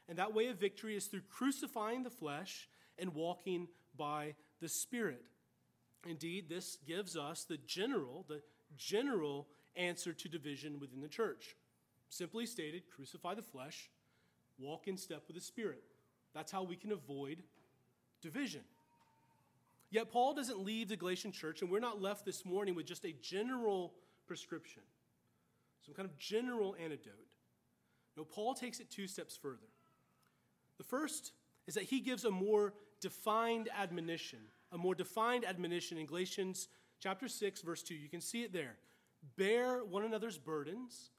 And 0.09 0.19
that 0.19 0.35
way 0.35 0.49
of 0.49 0.59
victory 0.59 0.97
is 0.97 1.07
through 1.07 1.23
crucifying 1.29 2.03
the 2.03 2.11
flesh 2.11 2.69
and 2.99 3.15
walking 3.15 3.69
by 3.99 4.35
the 4.61 4.69
Spirit. 4.69 5.25
Indeed, 6.07 6.49
this 6.49 6.79
gives 6.87 7.17
us 7.17 7.45
the 7.45 7.59
general, 7.59 8.25
the 8.29 8.41
general 8.77 9.49
answer 9.77 10.13
to 10.13 10.29
division 10.29 10.79
within 10.81 11.01
the 11.01 11.09
church. 11.09 11.57
Simply 12.09 12.47
stated, 12.47 12.85
crucify 12.95 13.35
the 13.35 13.43
flesh, 13.43 13.91
walk 14.59 14.89
in 14.89 14.97
step 14.97 15.25
with 15.27 15.37
the 15.37 15.43
Spirit. 15.43 15.83
That's 16.35 16.53
how 16.53 16.63
we 16.63 16.77
can 16.77 16.93
avoid 16.93 17.43
division. 18.23 18.63
Yet 19.91 20.11
Paul 20.11 20.35
doesn't 20.35 20.61
leave 20.65 20.89
the 20.89 20.97
Galatian 20.97 21.33
church, 21.33 21.63
and 21.63 21.71
we're 21.71 21.81
not 21.81 22.01
left 22.01 22.25
this 22.25 22.45
morning 22.45 22.75
with 22.75 22.87
just 22.87 23.05
a 23.05 23.15
general 23.23 23.95
prescription, 24.27 24.83
some 25.85 25.95
kind 25.95 26.07
of 26.07 26.17
general 26.19 26.77
antidote. 26.83 27.15
No, 28.17 28.25
Paul 28.25 28.55
takes 28.55 28.81
it 28.81 28.91
two 28.91 29.07
steps 29.07 29.37
further. 29.37 29.69
The 30.77 30.85
first 30.85 31.33
is 31.67 31.75
that 31.75 31.85
he 31.85 32.01
gives 32.01 32.25
a 32.25 32.31
more 32.31 32.75
defined 33.01 33.69
admonition, 33.77 34.41
a 34.73 34.79
more 34.79 34.95
defined 34.95 35.45
admonition 35.45 35.99
in 35.99 36.07
Galatians 36.07 36.69
chapter 37.01 37.29
6, 37.29 37.63
verse 37.63 37.83
2. 37.83 37.95
You 37.95 38.09
can 38.09 38.21
see 38.21 38.43
it 38.43 38.53
there. 38.53 38.77
Bear 39.37 39.85
one 39.85 40.05
another's 40.05 40.39
burdens, 40.39 41.11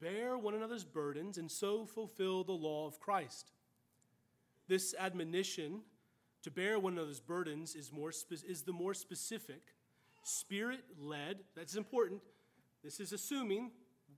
bear 0.00 0.36
one 0.38 0.54
another's 0.54 0.84
burdens, 0.84 1.38
and 1.38 1.50
so 1.50 1.86
fulfill 1.86 2.44
the 2.44 2.52
law 2.52 2.86
of 2.86 3.00
Christ. 3.00 3.52
This 4.66 4.94
admonition 4.98 5.82
to 6.42 6.50
bear 6.50 6.78
one 6.78 6.94
another's 6.94 7.20
burdens 7.20 7.74
is, 7.74 7.92
more 7.92 8.12
spe- 8.12 8.44
is 8.46 8.62
the 8.62 8.72
more 8.72 8.94
specific, 8.94 9.74
spirit 10.22 10.84
led. 10.98 11.40
That's 11.54 11.76
important. 11.76 12.20
This 12.82 13.00
is 13.00 13.12
assuming 13.12 13.70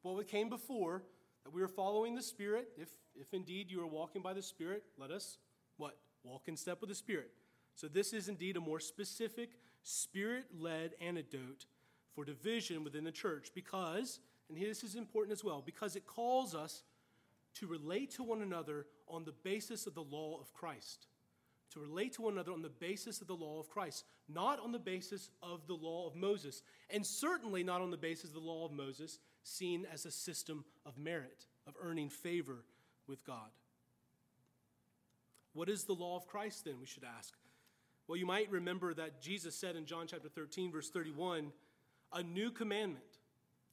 what 0.02 0.28
came 0.28 0.48
before 0.48 1.02
that 1.44 1.52
we 1.52 1.62
are 1.62 1.68
following 1.68 2.14
the 2.14 2.22
Spirit. 2.22 2.68
If, 2.76 2.88
if 3.14 3.32
indeed 3.32 3.70
you 3.70 3.80
are 3.80 3.86
walking 3.86 4.22
by 4.22 4.32
the 4.32 4.42
Spirit, 4.42 4.84
let 4.98 5.10
us 5.10 5.38
what? 5.76 5.96
Walk 6.24 6.48
in 6.48 6.56
step 6.56 6.80
with 6.80 6.88
the 6.88 6.94
Spirit. 6.94 7.30
So 7.74 7.88
this 7.88 8.12
is 8.12 8.28
indeed 8.28 8.56
a 8.56 8.60
more 8.60 8.80
specific, 8.80 9.50
spirit 9.82 10.46
led 10.58 10.94
antidote 11.00 11.66
for 12.14 12.24
division 12.24 12.82
within 12.82 13.04
the 13.04 13.12
church 13.12 13.50
because, 13.54 14.20
and 14.48 14.58
this 14.58 14.82
is 14.82 14.94
important 14.94 15.32
as 15.32 15.44
well, 15.44 15.62
because 15.64 15.94
it 15.94 16.06
calls 16.06 16.54
us 16.54 16.82
to 17.54 17.66
relate 17.66 18.10
to 18.12 18.22
one 18.22 18.42
another 18.42 18.86
on 19.08 19.24
the 19.24 19.32
basis 19.32 19.86
of 19.86 19.94
the 19.94 20.02
law 20.02 20.40
of 20.40 20.52
Christ. 20.52 21.06
To 21.72 21.80
relate 21.80 22.14
to 22.14 22.22
one 22.22 22.34
another 22.34 22.52
on 22.52 22.62
the 22.62 22.68
basis 22.68 23.20
of 23.20 23.26
the 23.26 23.34
law 23.34 23.60
of 23.60 23.68
Christ, 23.68 24.04
not 24.28 24.58
on 24.60 24.72
the 24.72 24.78
basis 24.78 25.30
of 25.42 25.66
the 25.66 25.74
law 25.74 26.06
of 26.06 26.16
Moses, 26.16 26.62
and 26.90 27.04
certainly 27.04 27.62
not 27.62 27.82
on 27.82 27.90
the 27.90 27.96
basis 27.96 28.30
of 28.30 28.34
the 28.34 28.40
law 28.40 28.64
of 28.64 28.72
Moses, 28.72 29.18
seen 29.42 29.86
as 29.92 30.06
a 30.06 30.10
system 30.10 30.64
of 30.86 30.96
merit, 30.96 31.46
of 31.66 31.74
earning 31.82 32.08
favor 32.08 32.64
with 33.06 33.24
God. 33.26 33.50
What 35.56 35.70
is 35.70 35.84
the 35.84 35.94
law 35.94 36.16
of 36.16 36.26
Christ 36.26 36.66
then, 36.66 36.74
we 36.78 36.84
should 36.84 37.02
ask? 37.02 37.32
Well, 38.06 38.18
you 38.18 38.26
might 38.26 38.50
remember 38.50 38.92
that 38.92 39.22
Jesus 39.22 39.56
said 39.56 39.74
in 39.74 39.86
John 39.86 40.06
chapter 40.06 40.28
13, 40.28 40.70
verse 40.70 40.90
31, 40.90 41.50
a 42.12 42.22
new 42.22 42.50
commandment, 42.50 43.20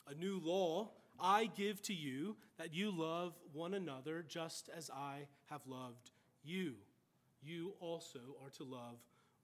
a 0.07 0.15
new 0.15 0.39
law 0.41 0.91
I 1.19 1.49
give 1.57 1.81
to 1.83 1.93
you, 1.93 2.37
that 2.57 2.73
you 2.73 2.89
love 2.89 3.33
one 3.51 3.73
another 3.73 4.23
just 4.25 4.69
as 4.75 4.89
I 4.89 5.27
have 5.49 5.59
loved 5.67 6.11
you. 6.41 6.75
You 7.41 7.73
also 7.81 8.19
are 8.41 8.49
to 8.51 8.63
love 8.63 8.95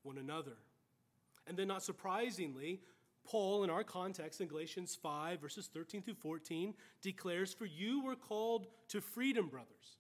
one 0.04 0.18
another. 0.18 0.56
And 1.46 1.58
then, 1.58 1.68
not 1.68 1.84
surprisingly, 1.84 2.80
Paul, 3.26 3.66
in 3.66 3.70
our 3.70 3.84
context 3.84 4.40
in 4.40 4.48
Galatians 4.48 4.98
5, 5.04 5.42
verses 5.42 5.70
13 5.74 6.04
through 6.04 6.14
14, 6.14 6.74
declares, 7.02 7.54
For 7.54 7.66
you 7.66 8.02
were 8.02 8.16
called 8.16 8.68
to 8.88 9.02
freedom, 9.02 9.50
brothers. 9.50 9.99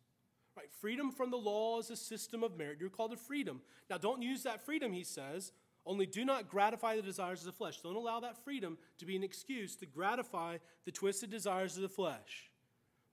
Right? 0.59 0.69
Freedom 0.81 1.09
from 1.09 1.31
the 1.31 1.37
law 1.37 1.79
is 1.79 1.89
a 1.89 1.95
system 1.95 2.43
of 2.43 2.57
merit. 2.57 2.79
You're 2.81 2.89
called 2.89 3.11
to 3.11 3.17
freedom. 3.17 3.61
Now, 3.89 3.97
don't 3.97 4.21
use 4.21 4.43
that 4.43 4.65
freedom, 4.65 4.91
he 4.91 5.05
says. 5.05 5.53
Only 5.85 6.05
do 6.05 6.25
not 6.25 6.49
gratify 6.49 6.97
the 6.97 7.01
desires 7.01 7.39
of 7.39 7.45
the 7.45 7.53
flesh. 7.53 7.79
Don't 7.81 7.95
allow 7.95 8.19
that 8.19 8.43
freedom 8.43 8.77
to 8.97 9.05
be 9.05 9.15
an 9.15 9.23
excuse 9.23 9.77
to 9.77 9.85
gratify 9.85 10.57
the 10.83 10.91
twisted 10.91 11.29
desires 11.29 11.77
of 11.77 11.83
the 11.83 11.87
flesh. 11.87 12.51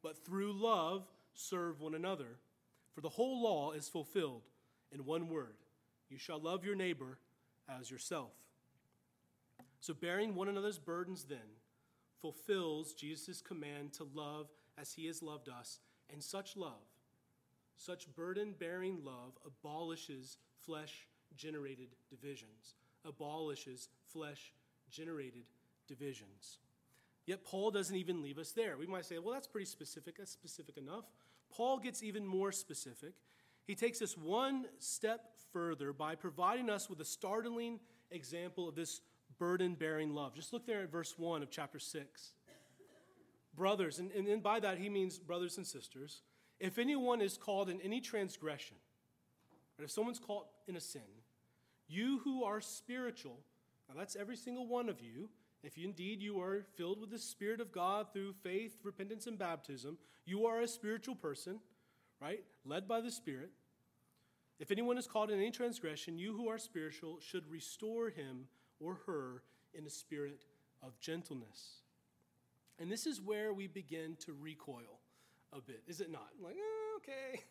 But 0.02 0.24
through 0.24 0.54
love, 0.54 1.06
serve 1.34 1.80
one 1.80 1.94
another. 1.94 2.40
For 2.96 3.00
the 3.00 3.08
whole 3.10 3.40
law 3.40 3.70
is 3.70 3.88
fulfilled 3.88 4.42
in 4.92 5.04
one 5.04 5.28
word 5.28 5.54
you 6.10 6.18
shall 6.18 6.40
love 6.40 6.64
your 6.64 6.76
neighbor 6.76 7.18
as 7.68 7.92
yourself. 7.92 8.32
So, 9.80 9.94
bearing 9.94 10.34
one 10.34 10.48
another's 10.48 10.78
burdens 10.78 11.24
then 11.24 11.38
fulfills 12.20 12.92
Jesus' 12.92 13.40
command 13.40 13.92
to 13.94 14.08
love 14.14 14.48
as 14.76 14.94
he 14.94 15.06
has 15.06 15.22
loved 15.22 15.48
us, 15.48 15.78
and 16.12 16.22
such 16.22 16.56
love 16.56 16.95
such 17.76 18.12
burden 18.14 18.54
bearing 18.58 18.98
love 19.04 19.32
abolishes 19.44 20.38
flesh 20.64 21.06
generated 21.36 21.88
divisions, 22.10 22.74
abolishes 23.04 23.88
flesh 24.12 24.52
generated 24.90 25.44
divisions. 25.86 26.58
Yet 27.26 27.44
Paul 27.44 27.70
doesn't 27.70 27.96
even 27.96 28.22
leave 28.22 28.38
us 28.38 28.52
there. 28.52 28.76
We 28.76 28.86
might 28.86 29.04
say, 29.04 29.18
well, 29.18 29.34
that's 29.34 29.48
pretty 29.48 29.66
specific. 29.66 30.18
That's 30.18 30.30
specific 30.30 30.76
enough. 30.76 31.04
Paul 31.50 31.78
gets 31.78 32.02
even 32.02 32.24
more 32.24 32.52
specific. 32.52 33.14
He 33.66 33.74
takes 33.74 34.00
us 34.00 34.16
one 34.16 34.66
step 34.78 35.32
further 35.52 35.92
by 35.92 36.14
providing 36.14 36.70
us 36.70 36.88
with 36.88 37.00
a 37.00 37.04
startling 37.04 37.80
example 38.10 38.68
of 38.68 38.76
this 38.76 39.00
burden 39.38 39.74
bearing 39.74 40.14
love. 40.14 40.34
Just 40.34 40.52
look 40.52 40.66
there 40.66 40.82
at 40.82 40.92
verse 40.92 41.14
1 41.18 41.42
of 41.42 41.50
chapter 41.50 41.80
6. 41.80 42.32
Brothers, 43.56 43.98
and, 43.98 44.12
and 44.12 44.42
by 44.42 44.60
that 44.60 44.78
he 44.78 44.88
means 44.88 45.18
brothers 45.18 45.56
and 45.56 45.66
sisters 45.66 46.20
if 46.58 46.78
anyone 46.78 47.20
is 47.20 47.36
called 47.36 47.68
in 47.68 47.80
any 47.80 48.00
transgression, 48.00 48.76
or 49.78 49.84
if 49.84 49.90
someone's 49.90 50.18
caught 50.18 50.46
in 50.66 50.76
a 50.76 50.80
sin, 50.80 51.02
you 51.88 52.20
who 52.24 52.44
are 52.44 52.60
spiritual, 52.60 53.38
now 53.88 53.94
that's 53.96 54.16
every 54.16 54.36
single 54.36 54.66
one 54.66 54.88
of 54.88 55.00
you, 55.00 55.28
if 55.62 55.76
you, 55.76 55.84
indeed 55.86 56.22
you 56.22 56.40
are 56.40 56.64
filled 56.76 57.00
with 57.00 57.10
the 57.10 57.18
Spirit 57.18 57.60
of 57.60 57.72
God 57.72 58.12
through 58.12 58.34
faith, 58.42 58.78
repentance, 58.82 59.26
and 59.26 59.38
baptism, 59.38 59.98
you 60.24 60.46
are 60.46 60.60
a 60.60 60.68
spiritual 60.68 61.14
person, 61.14 61.60
right? 62.20 62.44
Led 62.64 62.86
by 62.88 63.00
the 63.00 63.10
Spirit. 63.10 63.50
If 64.58 64.70
anyone 64.70 64.96
is 64.96 65.06
caught 65.06 65.30
in 65.30 65.38
any 65.38 65.50
transgression, 65.50 66.18
you 66.18 66.34
who 66.34 66.48
are 66.48 66.58
spiritual 66.58 67.18
should 67.20 67.50
restore 67.50 68.08
him 68.10 68.46
or 68.80 68.98
her 69.06 69.42
in 69.74 69.86
a 69.86 69.90
spirit 69.90 70.44
of 70.82 70.98
gentleness. 70.98 71.82
And 72.78 72.90
this 72.90 73.06
is 73.06 73.20
where 73.20 73.52
we 73.52 73.66
begin 73.66 74.16
to 74.20 74.32
recoil 74.32 75.00
a 75.56 75.60
bit, 75.60 75.82
is 75.86 76.00
it 76.00 76.10
not? 76.10 76.28
Like, 76.42 76.54
eh, 76.54 76.96
okay. 76.98 77.42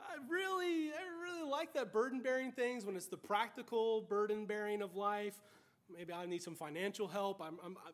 I 0.00 0.16
really, 0.30 0.90
I 0.90 1.22
really 1.22 1.48
like 1.48 1.72
that 1.74 1.92
burden 1.92 2.20
bearing 2.20 2.52
things 2.52 2.84
when 2.84 2.96
it's 2.96 3.06
the 3.06 3.16
practical 3.16 4.02
burden 4.02 4.46
bearing 4.46 4.82
of 4.82 4.96
life. 4.96 5.34
Maybe 5.94 6.12
I 6.12 6.26
need 6.26 6.42
some 6.42 6.54
financial 6.54 7.08
help. 7.08 7.40
I'm, 7.40 7.58
I'm, 7.64 7.76
I, 7.84 7.90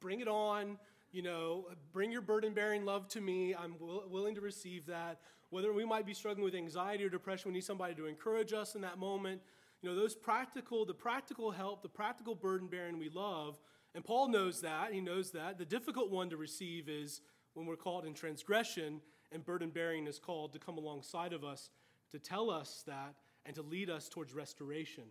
bring 0.00 0.20
it 0.20 0.28
on. 0.28 0.78
You 1.10 1.22
know, 1.22 1.68
bring 1.92 2.12
your 2.12 2.20
burden 2.20 2.52
bearing 2.52 2.84
love 2.84 3.08
to 3.08 3.20
me. 3.20 3.54
I'm 3.54 3.76
will, 3.78 4.04
willing 4.10 4.34
to 4.34 4.40
receive 4.40 4.86
that. 4.86 5.20
Whether 5.50 5.72
we 5.72 5.84
might 5.84 6.04
be 6.04 6.12
struggling 6.12 6.44
with 6.44 6.54
anxiety 6.54 7.04
or 7.04 7.08
depression, 7.08 7.50
we 7.50 7.54
need 7.54 7.64
somebody 7.64 7.94
to 7.94 8.06
encourage 8.06 8.52
us 8.52 8.74
in 8.74 8.82
that 8.82 8.98
moment. 8.98 9.40
You 9.80 9.88
know, 9.88 9.96
those 9.96 10.14
practical, 10.14 10.84
the 10.84 10.92
practical 10.92 11.50
help, 11.50 11.82
the 11.82 11.88
practical 11.88 12.34
burden 12.34 12.68
bearing 12.68 12.98
we 12.98 13.08
love. 13.08 13.58
And 13.94 14.04
Paul 14.04 14.28
knows 14.28 14.60
that. 14.60 14.92
He 14.92 15.00
knows 15.00 15.30
that. 15.30 15.56
The 15.56 15.64
difficult 15.64 16.10
one 16.10 16.28
to 16.30 16.36
receive 16.36 16.88
is 16.88 17.22
when 17.58 17.66
we're 17.66 17.76
called 17.76 18.06
in 18.06 18.14
transgression, 18.14 19.00
and 19.32 19.44
burden 19.44 19.70
bearing 19.70 20.06
is 20.06 20.18
called 20.18 20.52
to 20.52 20.58
come 20.58 20.78
alongside 20.78 21.32
of 21.32 21.42
us 21.42 21.70
to 22.12 22.18
tell 22.18 22.50
us 22.50 22.84
that 22.86 23.16
and 23.44 23.54
to 23.56 23.62
lead 23.62 23.90
us 23.90 24.08
towards 24.08 24.32
restoration. 24.32 25.04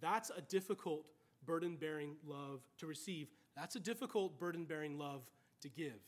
That's 0.00 0.30
a 0.30 0.40
difficult 0.40 1.04
burden 1.44 1.76
bearing 1.76 2.14
love 2.24 2.60
to 2.78 2.86
receive. 2.86 3.28
That's 3.56 3.74
a 3.76 3.80
difficult 3.80 4.38
burden 4.38 4.64
bearing 4.64 4.98
love 4.98 5.22
to 5.62 5.68
give. 5.68 6.00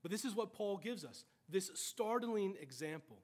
But 0.00 0.10
this 0.10 0.24
is 0.24 0.34
what 0.34 0.54
Paul 0.54 0.78
gives 0.78 1.04
us 1.04 1.24
this 1.48 1.70
startling 1.74 2.54
example. 2.60 3.18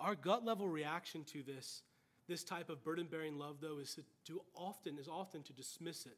Our 0.00 0.14
gut 0.14 0.44
level 0.44 0.68
reaction 0.68 1.22
to 1.24 1.42
this, 1.42 1.82
this 2.28 2.44
type 2.44 2.70
of 2.70 2.82
burden 2.82 3.06
bearing 3.10 3.38
love, 3.38 3.56
though, 3.60 3.78
is 3.78 3.98
to 4.24 4.40
often 4.54 4.98
is 4.98 5.06
often 5.06 5.42
to 5.44 5.52
dismiss 5.52 6.06
it 6.06 6.16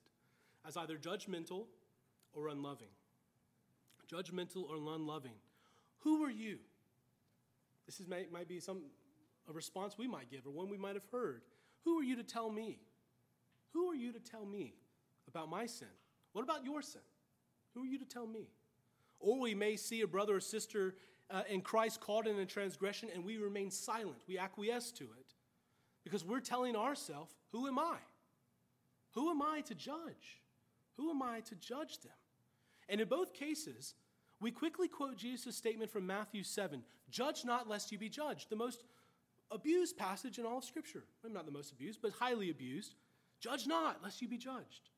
as 0.67 0.77
either 0.77 0.97
judgmental 0.97 1.67
or 2.39 2.49
unloving. 2.49 2.89
Judgmental 4.11 4.65
or 4.69 4.77
unloving. 4.77 5.35
Who 5.99 6.23
are 6.25 6.31
you? 6.31 6.59
This 7.87 8.01
is, 8.01 8.07
might, 8.07 8.33
might 8.33 8.49
be 8.49 8.61
some 8.61 8.83
a 9.49 9.53
response 9.53 9.97
we 9.97 10.07
might 10.07 10.31
give 10.31 10.47
or 10.47 10.51
one 10.51 10.69
we 10.69 10.77
might 10.77 10.95
have 10.95 11.07
heard. 11.11 11.43
Who 11.85 11.99
are 11.99 12.03
you 12.03 12.17
to 12.17 12.23
tell 12.23 12.51
me? 12.51 12.81
Who 13.73 13.89
are 13.91 13.95
you 13.95 14.13
to 14.13 14.21
tell 14.21 14.45
me 14.45 14.75
about 15.27 15.49
my 15.49 15.67
sin? 15.67 15.89
What 16.33 16.43
about 16.43 16.65
your 16.65 16.83
sin? 16.83 17.01
Who 17.75 17.85
are 17.85 17.87
you 17.87 17.99
to 17.99 18.05
tell 18.05 18.27
me? 18.27 18.49
Or 19.21 19.41
we 19.41 19.55
may 19.55 19.77
see 19.77 20.03
a 20.03 20.07
brother 20.07 20.37
or 20.37 20.41
sister 20.41 20.97
uh, 21.31 21.43
in 21.49 21.61
Christ 21.61 22.01
caught 22.01 22.27
in 22.27 22.39
a 22.39 22.47
transgression 22.47 23.09
and 23.13 23.25
we 23.25 23.39
remain 23.39 23.71
silent. 23.71 24.19
We 24.27 24.39
acquiesce 24.39 24.93
to 24.93 25.05
it 25.05 25.35
because 26.05 26.25
we're 26.25 26.41
telling 26.41 26.77
ourselves, 26.77 27.35
Who 27.53 27.67
am 27.67 27.79
I? 27.79 27.97
Who 29.13 29.31
am 29.31 29.43
I 29.43 29.63
to 29.63 29.75
judge? 29.75 30.43
Who 30.97 31.11
am 31.11 31.23
I 31.23 31.41
to 31.41 31.55
judge 31.55 32.01
them? 32.01 32.13
And 32.89 33.01
in 33.01 33.09
both 33.09 33.35
cases, 33.35 33.95
we 34.41 34.51
quickly 34.51 34.89
quote 34.89 35.17
Jesus' 35.17 35.57
statement 35.57 35.91
from 35.91 36.07
Matthew 36.07 36.43
7 36.43 36.83
Judge 37.11 37.45
not, 37.45 37.69
lest 37.69 37.91
you 37.91 37.99
be 37.99 38.09
judged. 38.09 38.51
The 38.51 38.57
most 38.57 38.85
abused 39.51 39.97
passage 39.97 40.39
in 40.39 40.45
all 40.45 40.59
of 40.59 40.65
Scripture. 40.65 41.05
Maybe 41.23 41.35
not 41.35 41.47
the 41.47 41.53
most 41.53 41.73
abused, 41.73 42.01
but 42.03 42.13
highly 42.13 42.51
abused. 42.51 42.95
Judge 43.41 43.67
not, 43.67 44.03
lest 44.03 44.21
you 44.21 44.29
be 44.29 44.37
judged. 44.37 44.91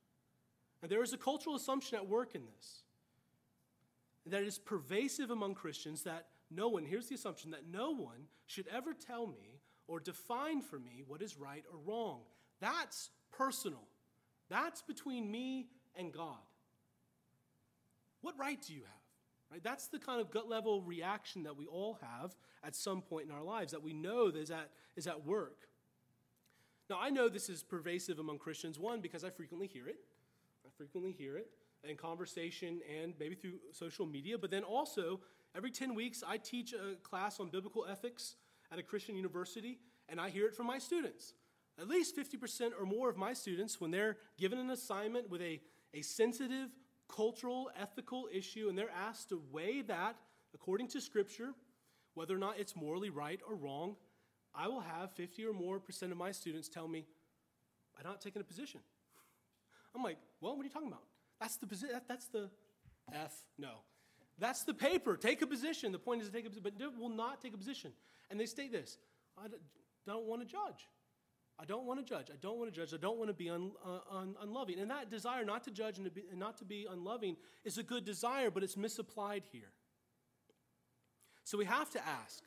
And 0.83 0.91
there 0.91 1.03
is 1.03 1.13
a 1.13 1.19
cultural 1.19 1.57
assumption 1.57 1.97
at 1.97 2.09
work 2.09 2.35
in 2.35 2.43
this 2.57 2.83
that 4.27 4.43
is 4.43 4.59
pervasive 4.59 5.31
among 5.31 5.55
Christians 5.55 6.03
that 6.03 6.27
no 6.51 6.69
one, 6.69 6.85
here's 6.85 7.09
the 7.09 7.15
assumption, 7.15 7.51
that 7.53 7.69
no 7.71 7.91
one 7.91 8.27
should 8.47 8.67
ever 8.69 8.93
tell 8.93 9.27
me 9.27 9.61
or 9.87 10.01
define 10.01 10.63
for 10.63 10.79
me 10.79 11.03
what 11.07 11.23
is 11.23 11.37
right 11.39 11.65
or 11.73 11.79
wrong. 11.85 12.21
That's 12.61 13.11
personal. 13.33 13.83
That's 14.49 14.83
between 14.83 15.31
me 15.31 15.69
and 15.97 16.13
God. 16.13 16.39
What 18.23 18.39
right 18.39 18.61
do 18.61 18.73
you 18.73 18.81
have? 18.81 19.01
Right? 19.51 19.63
That's 19.63 19.89
the 19.89 19.99
kind 19.99 20.21
of 20.21 20.31
gut 20.31 20.49
level 20.49 20.83
reaction 20.83 21.43
that 21.43 21.57
we 21.57 21.67
all 21.67 21.99
have 22.01 22.37
at 22.63 22.77
some 22.77 23.03
point 23.03 23.27
in 23.27 23.35
our 23.35 23.43
lives 23.43 23.73
that 23.73 23.83
we 23.83 23.93
know 23.93 24.31
that 24.31 24.39
is 24.39 24.51
at, 24.51 24.71
is 24.97 25.07
at 25.07 25.27
work. 25.27 25.69
Now, 26.89 26.99
I 27.01 27.11
know 27.11 27.29
this 27.29 27.49
is 27.49 27.63
pervasive 27.63 28.19
among 28.19 28.39
Christians, 28.39 28.79
one, 28.79 29.01
because 29.01 29.25
I 29.25 29.31
frequently 29.31 29.67
hear 29.67 29.89
it. 29.89 30.01
I 30.67 30.71
frequently 30.77 31.13
hear 31.13 31.37
it 31.37 31.49
in 31.89 31.97
conversation 31.97 32.81
and 33.01 33.15
maybe 33.19 33.35
through 33.35 33.55
social 33.73 34.07
media, 34.07 34.37
but 34.37 34.51
then 34.51 34.63
also 34.63 35.21
every 35.57 35.71
10 35.71 35.95
weeks 35.95 36.23
I 36.27 36.37
teach 36.37 36.73
a 36.73 36.97
class 37.03 37.41
on 37.41 37.49
biblical 37.49 37.87
ethics 37.87 38.37
at 38.73 38.79
a 38.79 38.83
Christian 38.83 39.17
university, 39.17 39.79
and 40.09 40.21
I 40.21 40.31
hear 40.31 40.47
it 40.47 40.55
from 40.55 40.67
my 40.67 40.79
students. 40.79 41.35
At 41.79 41.89
least 41.89 42.17
50% 42.17 42.73
or 42.79 42.85
more 42.85 43.09
of 43.09 43.17
my 43.17 43.33
students, 43.33 43.81
when 43.81 43.91
they're 43.91 44.17
given 44.37 44.59
an 44.59 44.71
assignment 44.71 45.31
with 45.31 45.41
a, 45.41 45.61
a 45.95 46.03
sensitive, 46.03 46.69
cultural, 47.15 47.71
ethical 47.81 48.29
issue, 48.33 48.69
and 48.69 48.79
they're 48.79 48.91
asked 48.91 49.29
to 49.31 49.43
weigh 49.51 49.83
that 49.83 50.17
according 50.55 50.89
to 50.89 51.01
Scripture, 51.01 51.51
whether 52.15 52.35
or 52.35 52.39
not 52.39 52.59
it's 52.59 52.75
morally 52.77 53.11
right 53.11 53.41
or 53.49 53.55
wrong, 53.55 53.97
I 54.55 54.69
will 54.69 54.81
have 54.81 55.13
50 55.13 55.45
or 55.47 55.53
more 55.53 55.79
percent 55.79 56.13
of 56.13 56.19
my 56.19 56.33
students 56.33 56.69
tell 56.69 56.89
me, 56.89 57.07
I'm 57.99 58.05
not 58.05 58.21
taking 58.21 58.41
a 58.41 58.45
position. 58.45 58.81
I'm 59.95 60.03
like, 60.03 60.19
well, 60.41 60.57
what 60.57 60.63
are 60.63 60.65
you 60.65 60.71
talking 60.71 60.89
about? 60.89 61.03
That's 61.41 61.57
the 61.57 61.67
position. 61.67 61.95
That, 61.95 62.09
that's 62.09 62.27
the 62.27 62.51
F. 63.13 63.35
No, 63.59 63.71
that's 64.39 64.65
the 64.65 64.75
paper. 64.75 65.17
Take 65.17 65.43
a 65.43 65.47
position. 65.47 65.93
The 65.93 65.99
point 65.99 66.23
is 66.23 66.29
to 66.29 66.33
take 66.33 66.47
a 66.47 66.51
position, 66.51 66.73
but 66.79 66.99
will 66.99 67.09
not 67.09 67.41
take 67.41 67.55
a 67.55 67.59
position. 67.59 67.93
And 68.31 68.39
they 68.39 68.47
state 68.47 68.73
this: 68.73 68.99
I 69.39 69.47
don't 70.07 70.27
want 70.27 70.43
to 70.43 70.47
judge. 70.47 70.87
I 71.61 71.65
don't 71.65 71.85
want 71.85 72.05
to 72.05 72.15
judge. 72.15 72.29
I 72.31 72.37
don't 72.41 72.59
want 72.59 72.73
to 72.73 72.81
judge. 72.81 72.95
I 72.95 72.97
don't 73.01 73.19
want 73.19 73.29
to 73.29 73.35
be 73.35 73.51
un, 73.51 73.73
uh, 73.85 74.17
un, 74.17 74.35
unloving. 74.43 74.79
And 74.79 74.91
that 74.91 75.11
desire 75.11 75.45
not 75.45 75.65
to 75.65 75.71
judge 75.71 75.99
and, 75.99 76.07
to 76.07 76.11
be, 76.11 76.25
and 76.31 76.39
not 76.41 76.57
to 76.59 76.65
be 76.65 76.87
unloving 76.91 77.37
is 77.65 77.77
a 77.77 77.83
good 77.83 78.05
desire, 78.05 78.51
but 78.51 78.63
it's 78.63 78.77
misapplied 78.77 79.43
here. 79.53 79.73
So 81.45 81.59
we 81.59 81.67
have 81.67 81.91
to 81.91 82.07
ask. 82.07 82.43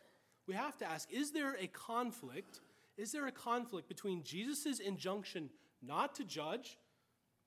We 0.47 0.55
have 0.55 0.77
to 0.79 0.85
ask: 0.85 1.11
Is 1.11 1.31
there 1.31 1.55
a 1.59 1.67
conflict? 1.67 2.61
Is 2.97 3.11
there 3.11 3.27
a 3.27 3.31
conflict 3.31 3.87
between 3.87 4.23
Jesus' 4.23 4.79
injunction 4.79 5.49
not 5.81 6.15
to 6.15 6.23
judge 6.23 6.77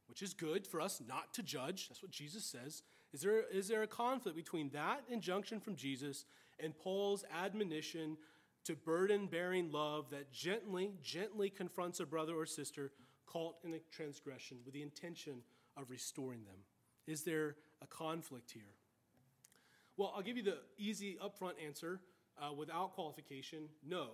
which 0.08 0.22
is 0.22 0.34
good 0.34 0.66
for 0.66 0.80
us 0.80 1.00
not 1.06 1.32
to 1.34 1.42
judge. 1.42 1.88
That's 1.88 2.02
what 2.02 2.10
Jesus 2.10 2.44
says. 2.44 2.82
Is 3.12 3.20
there, 3.20 3.44
is 3.52 3.68
there 3.68 3.82
a 3.82 3.88
conflict 3.88 4.36
between 4.36 4.70
that 4.70 5.02
injunction 5.08 5.60
from 5.60 5.76
Jesus 5.76 6.24
and 6.60 6.76
Paul's 6.76 7.24
admonition 7.34 8.16
to 8.66 8.74
burden 8.74 9.26
bearing 9.26 9.70
love 9.70 10.10
that 10.10 10.32
gently, 10.32 10.92
gently 11.02 11.50
confronts 11.50 12.00
a 12.00 12.06
brother 12.06 12.34
or 12.34 12.46
sister 12.46 12.92
caught 13.26 13.56
in 13.64 13.74
a 13.74 13.78
transgression 13.90 14.58
with 14.64 14.74
the 14.74 14.82
intention 14.82 15.42
of 15.76 15.90
restoring 15.90 16.44
them? 16.44 16.58
Is 17.06 17.22
there 17.22 17.56
a 17.82 17.86
conflict 17.86 18.50
here? 18.50 18.74
Well, 19.96 20.12
I'll 20.14 20.22
give 20.22 20.36
you 20.36 20.42
the 20.42 20.58
easy 20.76 21.16
upfront 21.24 21.54
answer 21.64 22.00
uh, 22.40 22.52
without 22.52 22.92
qualification 22.92 23.68
no. 23.86 24.08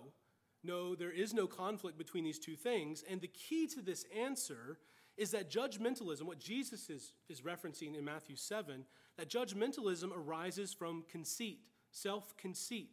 No, 0.63 0.95
there 0.95 1.11
is 1.11 1.33
no 1.33 1.45
conflict 1.45 1.97
between 1.97 2.23
these 2.23 2.39
two 2.39 2.55
things. 2.55 3.03
And 3.09 3.19
the 3.19 3.27
key 3.27 3.67
to 3.67 3.81
this 3.81 4.05
answer 4.17 4.77
is 5.17 5.31
that 5.31 5.51
judgmentalism, 5.51 6.23
what 6.23 6.39
Jesus 6.39 6.89
is, 6.89 7.13
is 7.27 7.41
referencing 7.41 7.97
in 7.97 8.05
Matthew 8.05 8.35
7, 8.35 8.85
that 9.17 9.29
judgmentalism 9.29 10.11
arises 10.15 10.73
from 10.73 11.03
conceit, 11.09 11.59
self 11.91 12.35
conceit, 12.37 12.91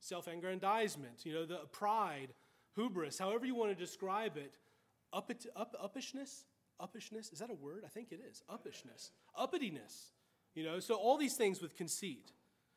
self 0.00 0.26
aggrandizement, 0.26 1.24
you 1.24 1.32
know, 1.32 1.46
the 1.46 1.60
pride, 1.72 2.28
hubris, 2.74 3.18
however 3.18 3.46
you 3.46 3.54
want 3.54 3.70
to 3.70 3.84
describe 3.84 4.36
it, 4.36 4.56
up, 5.12 5.30
up, 5.54 5.76
uppishness. 5.82 6.44
Uppishness, 6.80 7.32
is 7.32 7.38
that 7.38 7.48
a 7.48 7.54
word? 7.54 7.84
I 7.86 7.88
think 7.88 8.12
it 8.12 8.20
is. 8.30 8.42
Uppishness, 8.50 9.10
uppityness. 9.38 10.10
You 10.54 10.64
know, 10.64 10.78
so 10.78 10.94
all 10.94 11.16
these 11.16 11.34
things 11.34 11.62
with 11.62 11.74
conceit. 11.74 12.32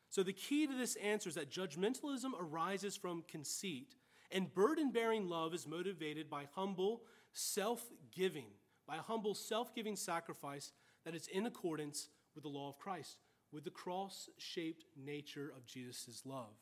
So 0.08 0.22
the 0.22 0.32
key 0.32 0.66
to 0.66 0.74
this 0.74 0.96
answer 0.96 1.28
is 1.28 1.34
that 1.34 1.50
judgmentalism 1.50 2.30
arises 2.40 2.96
from 2.96 3.24
conceit, 3.28 3.94
and 4.32 4.52
burden 4.54 4.90
bearing 4.90 5.28
love 5.28 5.54
is 5.54 5.66
motivated 5.66 6.30
by 6.30 6.48
humble 6.54 7.02
self 7.32 7.84
giving 8.14 8.46
by 8.90 8.96
a 8.96 9.02
humble, 9.02 9.34
self 9.34 9.72
giving 9.74 9.94
sacrifice 9.94 10.72
that 11.04 11.14
is 11.14 11.28
in 11.28 11.46
accordance 11.46 12.08
with 12.34 12.42
the 12.42 12.50
law 12.50 12.68
of 12.68 12.78
Christ, 12.78 13.18
with 13.52 13.64
the 13.64 13.70
cross 13.70 14.28
shaped 14.36 14.84
nature 14.96 15.52
of 15.56 15.64
Jesus' 15.64 16.22
love. 16.24 16.56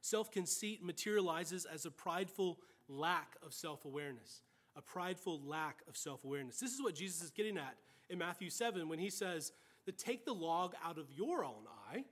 Self 0.00 0.30
conceit 0.30 0.82
materializes 0.82 1.66
as 1.66 1.84
a 1.84 1.90
prideful 1.90 2.58
lack 2.88 3.36
of 3.44 3.52
self 3.52 3.84
awareness, 3.84 4.42
a 4.76 4.82
prideful 4.82 5.40
lack 5.44 5.82
of 5.88 5.96
self 5.96 6.24
awareness. 6.24 6.58
This 6.58 6.72
is 6.72 6.82
what 6.82 6.94
Jesus 6.94 7.22
is 7.22 7.30
getting 7.30 7.58
at 7.58 7.76
in 8.08 8.18
Matthew 8.18 8.50
7 8.50 8.88
when 8.88 8.98
he 8.98 9.10
says, 9.10 9.52
to 9.86 9.92
take 9.92 10.24
the 10.24 10.34
log 10.34 10.74
out 10.84 10.98
of 10.98 11.10
your 11.10 11.44
own 11.44 11.64
eye, 11.90 12.04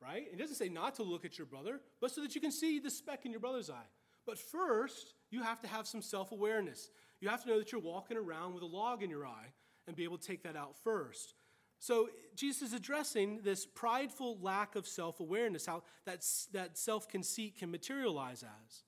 right? 0.00 0.26
It 0.30 0.38
doesn't 0.38 0.56
say 0.56 0.68
not 0.68 0.94
to 0.96 1.02
look 1.02 1.24
at 1.24 1.38
your 1.38 1.46
brother, 1.46 1.80
but 2.00 2.10
so 2.10 2.20
that 2.20 2.34
you 2.34 2.40
can 2.40 2.52
see 2.52 2.78
the 2.78 2.90
speck 2.90 3.24
in 3.24 3.30
your 3.30 3.40
brother's 3.40 3.70
eye. 3.70 3.88
But 4.26 4.38
first, 4.38 5.14
you 5.30 5.42
have 5.42 5.60
to 5.62 5.68
have 5.68 5.86
some 5.86 6.02
self 6.02 6.32
awareness. 6.32 6.90
You 7.20 7.28
have 7.28 7.42
to 7.44 7.48
know 7.48 7.58
that 7.58 7.72
you're 7.72 7.80
walking 7.80 8.16
around 8.16 8.54
with 8.54 8.62
a 8.62 8.66
log 8.66 9.02
in 9.02 9.10
your 9.10 9.26
eye 9.26 9.52
and 9.86 9.96
be 9.96 10.04
able 10.04 10.18
to 10.18 10.26
take 10.26 10.42
that 10.42 10.56
out 10.56 10.76
first. 10.82 11.34
So 11.82 12.10
Jesus 12.36 12.68
is 12.68 12.74
addressing 12.74 13.40
this 13.42 13.66
prideful 13.66 14.38
lack 14.40 14.76
of 14.76 14.86
self 14.86 15.18
awareness, 15.18 15.66
how 15.66 15.82
that, 16.06 16.24
that 16.52 16.78
self 16.78 17.08
conceit 17.08 17.58
can 17.58 17.72
materialize 17.72 18.44
as. 18.44 18.84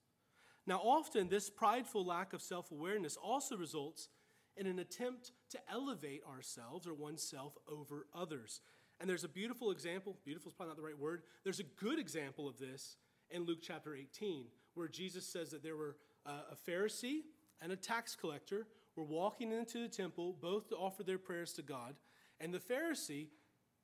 Now, 0.64 0.76
often 0.76 1.28
this 1.28 1.50
prideful 1.50 2.06
lack 2.06 2.32
of 2.34 2.40
self 2.40 2.70
awareness 2.70 3.16
also 3.16 3.56
results 3.56 4.10
in 4.56 4.68
an 4.68 4.78
attempt 4.78 5.32
to 5.50 5.58
elevate 5.68 6.22
ourselves 6.24 6.86
or 6.86 6.94
oneself 6.94 7.58
over 7.66 8.06
others. 8.14 8.60
And 9.00 9.10
there's 9.10 9.24
a 9.24 9.28
beautiful 9.28 9.72
example, 9.72 10.16
beautiful 10.24 10.50
is 10.50 10.54
probably 10.54 10.70
not 10.70 10.76
the 10.76 10.86
right 10.86 10.96
word, 10.96 11.22
there's 11.42 11.58
a 11.58 11.64
good 11.64 11.98
example 11.98 12.48
of 12.48 12.60
this 12.60 12.94
in 13.28 13.44
Luke 13.44 13.58
chapter 13.60 13.96
18, 13.96 14.46
where 14.74 14.86
Jesus 14.86 15.26
says 15.26 15.50
that 15.50 15.64
there 15.64 15.74
were 15.74 15.96
uh, 16.26 16.52
a 16.52 16.70
Pharisee 16.70 17.22
and 17.60 17.72
a 17.72 17.76
tax 17.76 18.14
collector 18.14 18.68
were 18.94 19.02
walking 19.02 19.50
into 19.50 19.80
the 19.80 19.88
temple, 19.88 20.36
both 20.40 20.68
to 20.68 20.76
offer 20.76 21.02
their 21.02 21.18
prayers 21.18 21.52
to 21.54 21.62
God. 21.62 21.96
And 22.44 22.52
the 22.52 22.58
Pharisee 22.58 23.28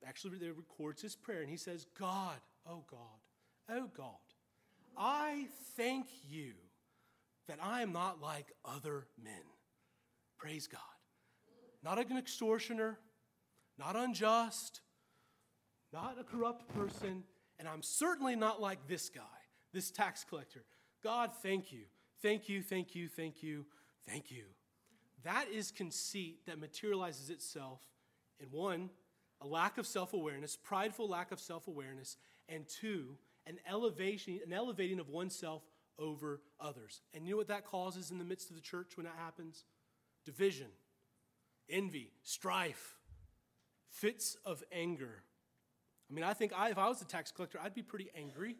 actually 0.07 0.37
records 0.49 1.01
his 1.01 1.15
prayer 1.15 1.41
and 1.41 1.49
he 1.49 1.57
says, 1.57 1.85
God, 1.99 2.37
oh 2.65 2.83
God, 2.89 2.99
oh 3.69 3.89
God, 3.95 4.15
I 4.97 5.47
thank 5.75 6.07
you 6.29 6.53
that 7.47 7.59
I 7.61 7.81
am 7.81 7.91
not 7.91 8.21
like 8.21 8.53
other 8.63 9.07
men. 9.21 9.41
Praise 10.37 10.67
God. 10.67 10.79
Not 11.83 11.97
an 11.97 12.17
extortioner, 12.17 12.99
not 13.77 13.95
unjust, 13.95 14.81
not 15.91 16.17
a 16.19 16.23
corrupt 16.23 16.73
person, 16.75 17.23
and 17.57 17.67
I'm 17.67 17.81
certainly 17.81 18.35
not 18.35 18.61
like 18.61 18.87
this 18.87 19.09
guy, 19.09 19.21
this 19.73 19.91
tax 19.91 20.23
collector. 20.23 20.63
God, 21.03 21.31
thank 21.41 21.71
you 21.71 21.85
Thank 22.21 22.49
you, 22.49 22.61
thank 22.61 22.93
you, 22.93 23.07
thank 23.07 23.41
you, 23.41 23.65
thank 24.07 24.29
you. 24.29 24.43
That 25.23 25.47
is 25.51 25.71
conceit 25.71 26.45
that 26.45 26.59
materializes 26.59 27.31
itself 27.31 27.81
in 28.41 28.51
one, 28.51 28.89
a 29.41 29.47
lack 29.47 29.77
of 29.77 29.87
self 29.87 30.13
awareness, 30.13 30.55
prideful 30.55 31.07
lack 31.07 31.31
of 31.31 31.39
self 31.39 31.67
awareness, 31.67 32.17
and 32.49 32.67
two, 32.67 33.17
an 33.47 33.57
elevation, 33.69 34.39
an 34.45 34.53
elevating 34.53 34.99
of 34.99 35.09
oneself 35.09 35.63
over 35.97 36.41
others. 36.59 37.01
And 37.13 37.25
you 37.25 37.31
know 37.31 37.37
what 37.37 37.47
that 37.47 37.65
causes 37.65 38.11
in 38.11 38.17
the 38.17 38.25
midst 38.25 38.49
of 38.49 38.55
the 38.55 38.61
church 38.61 38.97
when 38.97 39.05
that 39.05 39.15
happens? 39.17 39.63
Division, 40.25 40.67
envy, 41.69 42.11
strife, 42.23 42.97
fits 43.89 44.37
of 44.45 44.63
anger. 44.71 45.23
I 46.09 46.13
mean, 46.13 46.23
I 46.23 46.33
think 46.33 46.53
I, 46.55 46.69
if 46.69 46.77
I 46.77 46.87
was 46.87 47.01
a 47.01 47.05
tax 47.05 47.31
collector, 47.31 47.59
I'd 47.61 47.73
be 47.73 47.83
pretty 47.83 48.09
angry. 48.15 48.57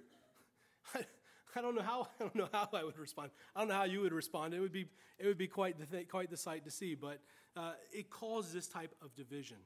I 1.55 1.61
don't 1.61 1.75
know 1.75 1.81
how 1.81 2.07
I 2.19 2.23
don't 2.23 2.35
know 2.35 2.49
how 2.51 2.69
I 2.73 2.83
would 2.83 2.97
respond. 2.97 3.31
I 3.55 3.59
don't 3.59 3.69
know 3.69 3.75
how 3.75 3.83
you 3.83 4.01
would 4.01 4.13
respond. 4.13 4.53
It 4.53 4.59
would 4.59 4.71
be 4.71 4.87
it 5.19 5.27
would 5.27 5.37
be 5.37 5.47
quite 5.47 5.77
the 5.79 5.85
th- 5.85 6.07
quite 6.07 6.29
the 6.29 6.37
sight 6.37 6.63
to 6.65 6.71
see. 6.71 6.95
But 6.95 7.19
uh, 7.55 7.73
it 7.91 8.09
causes 8.09 8.53
this 8.53 8.67
type 8.67 8.95
of 9.01 9.15
division. 9.15 9.57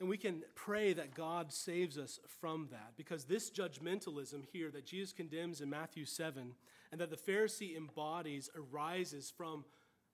And 0.00 0.08
we 0.08 0.16
can 0.16 0.42
pray 0.54 0.92
that 0.92 1.14
God 1.14 1.52
saves 1.52 1.98
us 1.98 2.20
from 2.40 2.68
that 2.70 2.92
because 2.96 3.24
this 3.24 3.50
judgmentalism 3.50 4.44
here 4.52 4.70
that 4.70 4.86
Jesus 4.86 5.12
condemns 5.12 5.60
in 5.60 5.70
Matthew 5.70 6.04
7 6.04 6.54
and 6.92 7.00
that 7.00 7.10
the 7.10 7.16
Pharisee 7.16 7.76
embodies 7.76 8.48
arises 8.54 9.32
from 9.36 9.64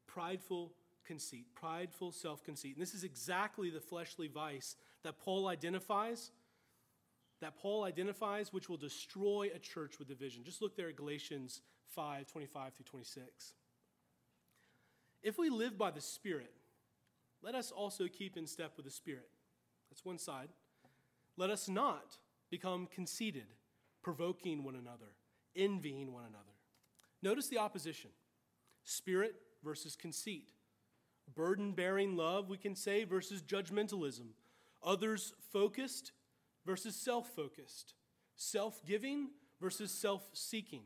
prideful 0.07 0.73
conceit, 1.05 1.47
prideful 1.55 2.13
self 2.13 2.43
conceit. 2.43 2.77
And 2.77 2.83
this 2.83 2.95
is 2.95 3.05
exactly 3.05 3.69
the 3.69 3.81
fleshly 3.81 4.27
vice 4.29 4.77
that 5.03 5.19
Paul 5.19 5.49
identifies 5.49 6.31
that 7.41 7.59
Paul 7.59 7.85
identifies, 7.85 8.55
which 8.55 8.71
will 8.71 8.79
destroy 8.79 9.51
a 9.55 9.59
church 9.59 9.99
with 9.99 10.09
division. 10.09 10.45
Just 10.45 10.63
look 10.63 10.77
there 10.77 10.89
at 10.89 10.97
Galatians 10.97 11.61
5 11.95 12.27
25 12.27 12.73
through 12.73 12.85
26. 12.87 13.53
If 15.25 15.39
we 15.39 15.49
live 15.49 15.79
by 15.79 15.91
the 15.91 16.03
Spirit, 16.03 16.53
let 17.43 17.55
us 17.55 17.73
also 17.73 18.07
keep 18.07 18.37
in 18.37 18.47
step 18.47 18.75
with 18.77 18.85
the 18.85 18.93
Spirit. 18.93 19.29
That's 19.91 20.05
one 20.05 20.19
side. 20.19 20.51
Let 21.37 21.51
us 21.51 21.69
not 21.69 22.19
become 22.51 22.87
conceited, 22.87 23.47
provoking 24.03 24.63
one 24.63 24.77
another, 24.77 25.17
envying 25.57 26.13
one 26.13 26.25
another. 26.25 26.45
Notice 27.23 27.49
the 27.49 27.59
opposition 27.59 28.11
spirit 28.85 29.35
versus 29.65 29.97
conceit, 29.97 30.51
burden 31.35 31.73
bearing 31.73 32.17
love, 32.17 32.51
we 32.51 32.59
can 32.59 32.75
say, 32.75 33.05
versus 33.05 33.43
judgmentalism, 33.43 34.27
others 34.83 35.33
focused 35.53 36.13
versus 36.67 36.95
self 36.95 37.35
focused, 37.35 37.95
self 38.37 38.85
giving 38.85 39.31
versus 39.59 39.91
self 39.91 40.29
seeking. 40.35 40.83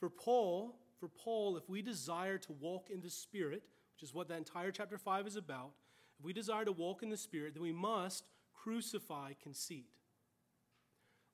For 0.00 0.08
Paul, 0.08 0.78
for 0.98 1.08
Paul, 1.08 1.56
if 1.56 1.68
we 1.68 1.82
desire 1.82 2.38
to 2.38 2.52
walk 2.52 2.88
in 2.90 3.00
the 3.00 3.10
Spirit, 3.10 3.62
which 3.94 4.02
is 4.02 4.14
what 4.14 4.28
that 4.28 4.38
entire 4.38 4.70
chapter 4.70 4.98
5 4.98 5.26
is 5.26 5.36
about, 5.36 5.72
if 6.18 6.24
we 6.24 6.32
desire 6.32 6.64
to 6.64 6.72
walk 6.72 7.02
in 7.02 7.10
the 7.10 7.16
Spirit, 7.16 7.54
then 7.54 7.62
we 7.62 7.72
must 7.72 8.24
crucify 8.54 9.32
conceit. 9.42 9.90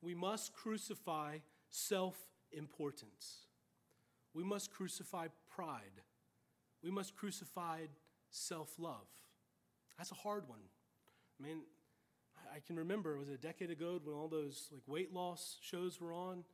We 0.01 0.15
must 0.15 0.53
crucify 0.53 1.39
self 1.71 2.17
importance. 2.51 3.47
We 4.35 4.43
must 4.43 4.71
crucify 4.71 5.29
pride. 5.49 6.03
We 6.83 6.91
must 6.91 7.15
crucify 7.15 7.83
self 8.31 8.79
love. 8.79 9.07
That's 9.97 10.11
a 10.11 10.17
hard 10.17 10.49
one. 10.49 10.61
I 11.39 11.47
mean, 11.47 11.63
I 12.55 12.59
can 12.61 12.77
remember, 12.77 13.15
it 13.15 13.19
was 13.19 13.29
a 13.29 13.37
decade 13.37 13.71
ago 13.71 14.01
when 14.03 14.15
all 14.15 14.29
those 14.29 14.69
like 14.73 14.83
weight 14.87 15.13
loss 15.13 15.59
shows 15.61 16.01
were 16.01 16.13
on, 16.13 16.45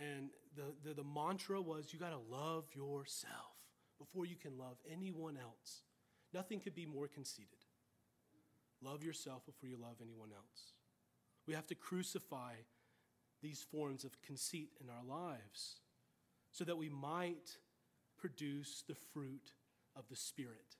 and 0.00 0.30
the, 0.56 0.88
the, 0.88 0.94
the 0.94 1.04
mantra 1.04 1.60
was 1.60 1.92
you 1.92 1.98
got 1.98 2.10
to 2.10 2.34
love 2.34 2.64
yourself 2.74 3.54
before 3.98 4.24
you 4.24 4.36
can 4.36 4.56
love 4.58 4.76
anyone 4.90 5.36
else. 5.36 5.82
Nothing 6.32 6.60
could 6.60 6.74
be 6.74 6.86
more 6.86 7.06
conceited. 7.06 7.58
Love 8.82 9.04
yourself 9.04 9.44
before 9.44 9.68
you 9.68 9.76
love 9.76 9.96
anyone 10.00 10.30
else. 10.34 10.72
We 11.46 11.54
have 11.54 11.66
to 11.66 11.74
crucify 11.74 12.54
these 13.42 13.62
forms 13.70 14.04
of 14.04 14.22
conceit 14.22 14.70
in 14.80 14.88
our 14.88 15.04
lives 15.04 15.80
so 16.52 16.64
that 16.64 16.78
we 16.78 16.88
might 16.88 17.56
produce 18.18 18.84
the 18.86 18.94
fruit 18.94 19.52
of 19.96 20.04
the 20.08 20.16
Spirit 20.16 20.76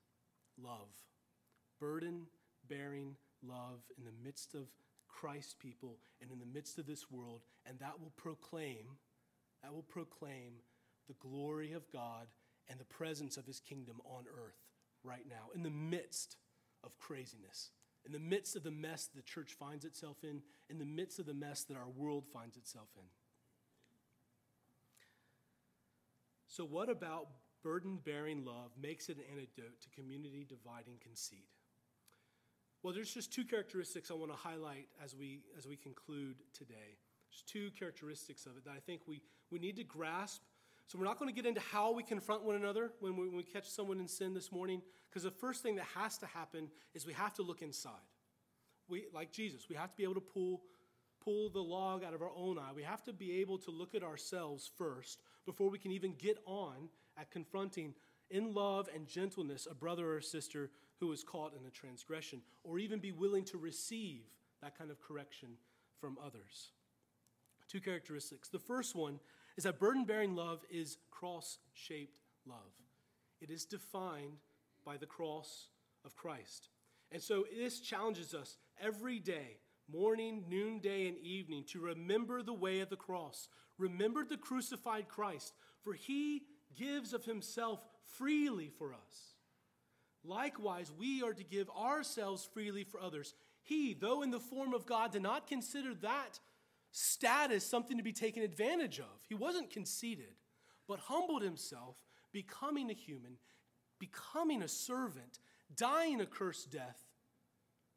love, 0.63 0.95
burden 1.79 2.27
bearing 2.69 3.17
love 3.43 3.81
in 3.99 4.05
the 4.05 4.25
midst 4.25 4.55
of 4.55 4.69
Christ's 5.09 5.55
people 5.55 5.97
and 6.21 6.31
in 6.31 6.39
the 6.39 6.47
midst 6.47 6.79
of 6.79 6.87
this 6.87 7.11
world, 7.11 7.43
and 7.67 7.79
that 7.79 8.01
will 8.01 8.13
proclaim, 8.17 8.99
that 9.63 9.73
will 9.73 9.83
proclaim 9.83 10.55
the 11.09 11.15
glory 11.15 11.73
of 11.73 11.91
God 11.93 12.29
and 12.69 12.79
the 12.79 12.85
presence 12.85 13.37
of 13.37 13.47
his 13.47 13.61
kingdom 13.61 14.01
on 14.05 14.25
earth 14.29 14.59
right 15.03 15.25
now, 15.29 15.51
in 15.55 15.63
the 15.63 15.71
midst 15.71 16.37
of 16.85 16.97
craziness, 16.99 17.71
in 18.07 18.13
the 18.13 18.19
midst 18.19 18.57
of 18.57 18.63
the 18.63 18.71
mess 18.71 19.09
the 19.15 19.23
church 19.23 19.53
finds 19.53 19.85
itself 19.85 20.19
in, 20.23 20.43
in 20.69 20.79
the 20.79 20.85
midst 20.85 21.19
of 21.19 21.27
the 21.27 21.35
mess 21.35 21.65
that 21.65 21.77
our 21.77 21.89
world 21.89 22.25
finds 22.33 22.57
itself 22.57 22.89
in. 22.97 23.05
So, 26.47 26.65
what 26.65 26.89
about 26.89 27.29
burden 27.63 27.99
bearing 28.05 28.45
love 28.45 28.71
makes 28.81 29.09
it 29.09 29.19
an 29.19 29.25
antidote 29.31 29.81
to 29.83 29.91
community 29.91 30.47
dividing 30.49 30.95
conceit? 31.01 31.49
Well, 32.83 32.95
there's 32.95 33.13
just 33.13 33.33
two 33.33 33.45
characteristics 33.45 34.11
I 34.11 34.15
want 34.15 34.33
to 34.33 34.39
highlight 34.39 34.87
as 35.05 35.15
we, 35.15 35.43
as 35.59 35.67
we 35.67 35.77
conclude 35.77 36.37
today. 36.57 36.97
There's 37.31 37.43
two 37.43 37.71
characteristics 37.79 38.47
of 38.47 38.57
it 38.57 38.65
that 38.65 38.73
I 38.73 38.81
think 38.81 39.03
we, 39.07 39.23
we 39.51 39.59
need 39.59 39.77
to 39.77 39.85
grasp. 39.85 40.43
So, 40.87 40.99
we're 40.99 41.05
not 41.05 41.21
going 41.21 41.33
to 41.33 41.35
get 41.35 41.47
into 41.47 41.61
how 41.61 41.93
we 41.93 42.03
confront 42.03 42.43
one 42.43 42.57
another 42.57 42.91
when 42.99 43.17
we, 43.17 43.29
when 43.29 43.37
we 43.37 43.45
catch 43.45 43.69
someone 43.69 44.01
in 44.01 44.09
sin 44.09 44.35
this 44.35 44.51
morning, 44.51 44.83
because 45.09 45.23
the 45.23 45.31
first 45.31 45.63
thing 45.63 45.77
that 45.77 45.87
has 45.95 46.19
to 46.19 46.27
happen 46.27 46.69
is 46.95 47.07
we 47.07 47.13
have 47.13 47.35
to 47.35 47.43
look 47.43 47.63
inside. 47.63 47.93
We, 48.89 49.05
like 49.15 49.31
Jesus, 49.31 49.69
we 49.69 49.77
have 49.77 49.93
to 49.93 49.97
be 49.97 50.03
able 50.03 50.15
to 50.15 50.21
pull, 50.21 50.63
pull 51.25 51.49
the 51.51 51.61
log 51.61 52.03
out 52.03 52.13
of 52.13 52.23
our 52.23 52.33
own 52.37 52.59
eye. 52.59 52.73
We 52.75 52.83
have 52.83 53.05
to 53.05 53.13
be 53.13 53.41
able 53.41 53.59
to 53.59 53.71
look 53.71 53.95
at 53.95 54.03
ourselves 54.03 54.69
first 54.77 55.21
before 55.47 55.71
we 55.71 55.79
can 55.79 55.93
even 55.93 56.15
get 56.19 56.39
on 56.45 56.89
at 57.17 57.31
confronting 57.31 57.95
in 58.31 58.53
love 58.53 58.89
and 58.93 59.07
gentleness 59.07 59.69
a 59.71 59.75
brother 59.75 60.17
or 60.17 60.21
sister 60.21 60.71
who 60.99 61.13
is 61.13 61.25
caught 61.25 61.55
in 61.59 61.67
a 61.67 61.71
transgression, 61.71 62.43
or 62.63 62.79
even 62.79 62.99
be 62.99 63.11
willing 63.11 63.45
to 63.45 63.59
receive 63.59 64.23
that 64.63 64.77
kind 64.77 64.91
of 64.91 65.01
correction 65.01 65.49
from 66.01 66.19
others. 66.23 66.73
Two 67.71 67.81
characteristics. 67.81 68.49
The 68.49 68.59
first 68.59 68.97
one 68.97 69.21
is 69.57 69.63
that 69.63 69.79
burden 69.79 70.05
bearing 70.05 70.35
love 70.35 70.65
is 70.71 70.99
cross 71.11 71.59
shaped 71.73 72.19
love, 72.47 72.73
it 73.41 73.49
is 73.51 73.65
defined 73.65 74.39
by 74.85 74.97
the 74.97 75.07
cross 75.07 75.69
of 76.05 76.17
Christ. 76.17 76.69
And 77.13 77.23
so 77.23 77.45
this 77.57 77.81
challenges 77.81 78.35
us 78.35 78.57
every 78.83 79.19
day, 79.19 79.59
morning, 79.93 80.45
noonday, 80.49 81.07
and 81.09 81.19
evening, 81.19 81.65
to 81.69 81.81
remember 81.81 82.43
the 82.43 82.53
way 82.53 82.81
of 82.81 82.89
the 82.89 82.97
cross. 82.97 83.49
Remember 83.79 84.25
the 84.25 84.37
crucified 84.37 85.09
Christ, 85.09 85.53
for 85.83 85.93
he 85.93 86.43
gives 86.77 87.13
of 87.13 87.25
himself 87.25 87.85
freely 88.17 88.71
for 88.79 88.93
us. 88.93 89.35
Likewise, 90.25 90.93
we 90.99 91.23
are 91.23 91.35
to 91.35 91.45
give 91.45 91.71
ourselves 91.71 92.49
freely 92.53 92.85
for 92.85 93.01
others. 93.01 93.35
He, 93.63 93.95
though 93.95 94.23
in 94.23 94.31
the 94.31 94.41
form 94.41 94.75
of 94.75 94.87
God, 94.87 95.13
did 95.13 95.23
not 95.23 95.47
consider 95.47 95.95
that 95.95 96.39
status 96.93 97.65
something 97.65 97.97
to 97.97 98.03
be 98.03 98.13
taken 98.13 98.43
advantage 98.43 98.99
of. 98.99 99.25
He 99.29 99.35
wasn't 99.35 99.71
conceited, 99.71 100.35
but 100.89 100.99
humbled 100.99 101.43
himself, 101.43 101.97
becoming 102.33 102.91
a 102.91 102.95
human, 102.95 103.37
becoming 103.99 104.63
a 104.63 104.69
servant, 104.69 105.39
dying 105.77 106.21
a 106.21 106.27
cursed 106.27 106.71
death, 106.71 107.01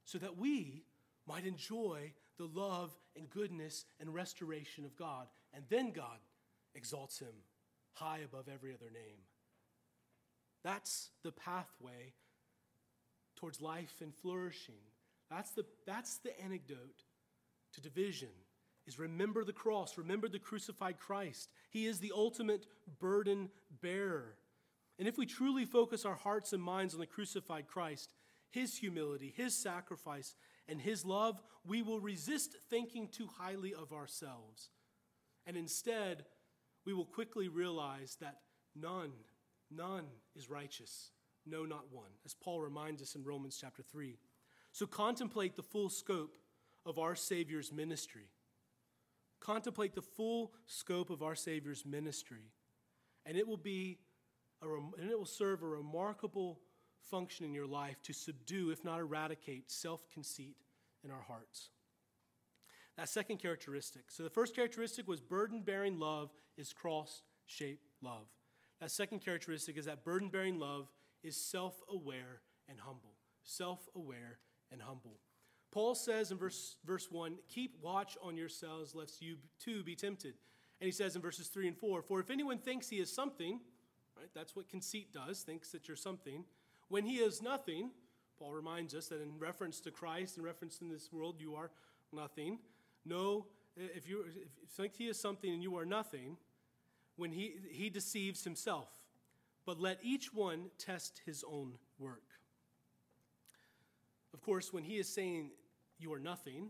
so 0.05 0.17
that 0.17 0.37
we 0.37 0.83
might 1.27 1.45
enjoy 1.45 2.11
the 2.37 2.45
love 2.45 2.91
and 3.15 3.29
goodness 3.29 3.85
and 3.99 4.13
restoration 4.13 4.85
of 4.85 4.97
God. 4.97 5.27
And 5.53 5.63
then 5.69 5.91
God 5.91 6.19
exalts 6.75 7.19
him 7.19 7.33
high 7.93 8.19
above 8.25 8.45
every 8.51 8.73
other 8.73 8.91
name. 8.91 9.21
That's 10.63 11.09
the 11.23 11.31
pathway 11.31 12.13
towards 13.35 13.61
life 13.61 13.95
and 14.01 14.13
flourishing. 14.15 14.81
That's 15.29 15.51
the, 15.51 15.65
that's 15.85 16.17
the 16.17 16.39
antidote 16.41 17.03
to 17.73 17.81
division 17.81 18.29
is 18.85 18.99
remember 18.99 19.43
the 19.43 19.53
cross, 19.53 19.97
remember 19.97 20.27
the 20.27 20.39
crucified 20.39 20.99
Christ. 20.99 21.49
He 21.69 21.85
is 21.85 21.99
the 21.99 22.11
ultimate 22.15 22.65
burden 22.99 23.49
bearer. 23.81 24.35
And 24.99 25.07
if 25.07 25.17
we 25.17 25.25
truly 25.25 25.65
focus 25.65 26.05
our 26.05 26.15
hearts 26.15 26.53
and 26.53 26.61
minds 26.61 26.93
on 26.93 26.99
the 26.99 27.05
crucified 27.05 27.67
Christ, 27.67 28.13
his 28.51 28.77
humility, 28.77 29.33
his 29.35 29.55
sacrifice, 29.55 30.35
and 30.67 30.79
his 30.79 31.03
love, 31.03 31.41
we 31.65 31.81
will 31.81 31.99
resist 31.99 32.55
thinking 32.69 33.07
too 33.07 33.27
highly 33.37 33.73
of 33.73 33.91
ourselves. 33.91 34.69
And 35.45 35.57
instead, 35.57 36.25
we 36.85 36.93
will 36.93 37.05
quickly 37.05 37.47
realize 37.47 38.17
that 38.21 38.39
none, 38.75 39.11
none 39.71 40.05
is 40.35 40.49
righteous. 40.49 41.11
No, 41.45 41.65
not 41.65 41.91
one, 41.91 42.11
as 42.25 42.33
Paul 42.33 42.61
reminds 42.61 43.01
us 43.01 43.15
in 43.15 43.23
Romans 43.23 43.57
chapter 43.59 43.81
3. 43.81 44.17
So 44.71 44.85
contemplate 44.85 45.55
the 45.55 45.63
full 45.63 45.89
scope 45.89 46.37
of 46.85 46.99
our 46.99 47.15
Savior's 47.15 47.71
ministry. 47.71 48.29
Contemplate 49.43 49.93
the 49.93 50.01
full 50.01 50.53
scope 50.65 51.09
of 51.09 51.21
our 51.21 51.35
Savior's 51.35 51.85
ministry, 51.85 52.53
and 53.25 53.37
it 53.37 53.45
will 53.45 53.57
be 53.57 53.99
a, 54.61 54.67
and 54.67 55.11
it 55.11 55.19
will 55.19 55.25
serve 55.25 55.61
a 55.61 55.67
remarkable 55.67 56.61
function 57.11 57.45
in 57.45 57.53
your 57.53 57.67
life 57.67 58.01
to 58.03 58.13
subdue, 58.13 58.69
if 58.69 58.85
not 58.85 58.99
eradicate, 59.01 59.69
self 59.69 60.09
conceit 60.09 60.55
in 61.03 61.11
our 61.11 61.21
hearts. 61.21 61.71
That 62.95 63.09
second 63.09 63.39
characteristic. 63.39 64.03
So 64.07 64.23
the 64.23 64.29
first 64.29 64.55
characteristic 64.55 65.09
was 65.09 65.19
burden 65.19 65.61
bearing 65.61 65.99
love 65.99 66.31
is 66.57 66.71
cross 66.71 67.23
shaped 67.45 67.89
love. 68.01 68.27
That 68.79 68.91
second 68.91 69.19
characteristic 69.19 69.77
is 69.77 69.85
that 69.85 70.05
burden 70.05 70.29
bearing 70.29 70.57
love 70.57 70.89
is 71.21 71.35
self 71.35 71.81
aware 71.89 72.39
and 72.69 72.79
humble. 72.79 73.15
Self 73.43 73.89
aware 73.93 74.37
and 74.71 74.81
humble. 74.81 75.19
Paul 75.73 75.95
says 75.95 76.29
in 76.29 76.37
verse, 76.37 76.75
verse 76.85 77.07
1 77.09 77.35
keep 77.49 77.75
watch 77.81 78.15
on 78.21 78.37
yourselves 78.37 78.93
lest 78.93 79.23
you 79.23 79.37
too 79.59 79.83
be 79.83 79.95
tempted. 79.95 80.35
And 80.79 80.85
he 80.85 80.91
says 80.91 81.15
in 81.15 81.21
verses 81.21 81.47
3 81.47 81.67
and 81.67 81.77
4 81.77 82.03
For 82.03 82.19
if 82.19 82.29
anyone 82.29 82.59
thinks 82.59 82.89
he 82.89 82.97
is 82.97 83.11
something, 83.11 83.59
right, 84.15 84.29
that's 84.35 84.55
what 84.55 84.69
conceit 84.69 85.11
does, 85.11 85.41
thinks 85.41 85.71
that 85.71 85.87
you're 85.87 85.97
something, 85.97 86.43
when 86.89 87.05
he 87.05 87.15
is 87.15 87.41
nothing, 87.41 87.89
Paul 88.37 88.53
reminds 88.53 88.93
us 88.93 89.07
that 89.07 89.19
in 89.19 89.39
reference 89.39 89.79
to 89.81 89.89
Christ, 89.91 90.37
in 90.37 90.43
reference 90.43 90.79
in 90.79 90.89
this 90.89 91.11
world, 91.11 91.37
you 91.39 91.55
are 91.55 91.71
nothing. 92.11 92.59
No, 93.03 93.47
if 93.75 94.07
you, 94.07 94.25
if 94.27 94.35
you 94.35 94.43
think 94.75 94.93
he 94.95 95.07
is 95.07 95.19
something 95.19 95.51
and 95.51 95.63
you 95.63 95.75
are 95.77 95.85
nothing, 95.85 96.37
when 97.15 97.31
he, 97.31 97.55
he 97.71 97.89
deceives 97.89 98.43
himself. 98.43 98.89
But 99.65 99.79
let 99.79 99.97
each 100.03 100.33
one 100.35 100.65
test 100.77 101.21
his 101.25 101.43
own 101.49 101.73
work. 101.97 102.21
Of 104.35 104.41
course, 104.41 104.71
when 104.71 104.83
he 104.83 104.97
is 104.97 105.07
saying 105.07 105.51
you 106.03 106.13
are 106.13 106.19
nothing, 106.19 106.69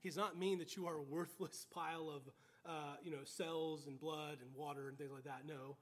he's 0.00 0.16
not 0.16 0.38
mean 0.38 0.58
that 0.58 0.76
you 0.76 0.86
are 0.86 0.96
a 0.96 1.02
worthless 1.02 1.66
pile 1.74 2.10
of 2.10 2.22
uh, 2.64 2.96
you 3.02 3.10
know, 3.10 3.24
cells 3.24 3.86
and 3.86 4.00
blood 4.00 4.38
and 4.40 4.54
water 4.54 4.88
and 4.88 4.96
things 4.96 5.10
like 5.12 5.24
that. 5.24 5.42
No. 5.46 5.76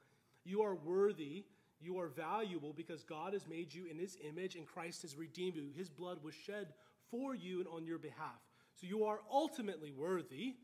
You 0.44 0.62
are 0.62 0.74
worthy, 0.74 1.44
you 1.81 1.98
are 2.00 2.09
valuable 2.09 2.72
because 2.72 3.05
God 3.05 3.33
has 3.33 3.46
made 3.46 3.72
you 3.72 3.87
in 3.87 3.98
his 3.98 4.16
image 4.26 4.57
and 4.57 4.66
Christ 4.66 5.03
has 5.03 5.16
redeemed 5.16 5.57
you. 5.57 5.70
His 5.76 5.90
blood 5.90 6.18
was 6.22 6.35
shed 6.35 6.68
for 7.11 7.35
you 7.35 7.61
and 7.61 7.68
on 7.68 7.87
your 7.87 7.98
behalf. 7.98 8.40
So 8.74 8.87
you 8.87 9.05
are 9.05 9.20
ultimately 9.31 9.92
worthy. 9.92 10.57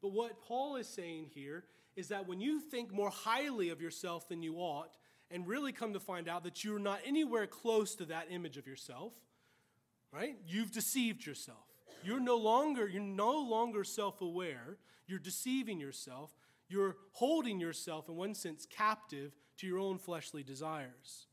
But 0.00 0.12
what 0.12 0.40
Paul 0.40 0.76
is 0.76 0.88
saying 0.88 1.30
here 1.32 1.64
is 1.94 2.08
that 2.08 2.26
when 2.26 2.40
you 2.40 2.58
think 2.58 2.92
more 2.92 3.10
highly 3.10 3.70
of 3.70 3.80
yourself 3.80 4.28
than 4.28 4.42
you 4.42 4.56
ought, 4.56 4.90
and 5.32 5.46
really 5.46 5.72
come 5.72 5.94
to 5.94 6.00
find 6.00 6.28
out 6.28 6.44
that 6.44 6.62
you're 6.62 6.78
not 6.78 7.00
anywhere 7.06 7.46
close 7.46 7.94
to 7.96 8.04
that 8.04 8.26
image 8.30 8.58
of 8.58 8.66
yourself, 8.66 9.14
right? 10.12 10.36
You've 10.46 10.70
deceived 10.70 11.26
yourself. 11.26 11.64
You're 12.04 12.20
no 12.20 12.36
longer, 12.36 12.88
you're 12.88 13.02
no 13.02 13.38
longer 13.40 13.84
self-aware. 13.84 14.76
You're 15.06 15.18
deceiving 15.18 15.80
yourself. 15.80 16.34
You're 16.68 16.96
holding 17.12 17.60
yourself, 17.60 18.08
in 18.08 18.16
one 18.16 18.34
sense, 18.34 18.66
captive 18.66 19.32
to 19.58 19.66
your 19.66 19.78
own 19.78 19.98
fleshly 19.98 20.42
desires. 20.42 21.26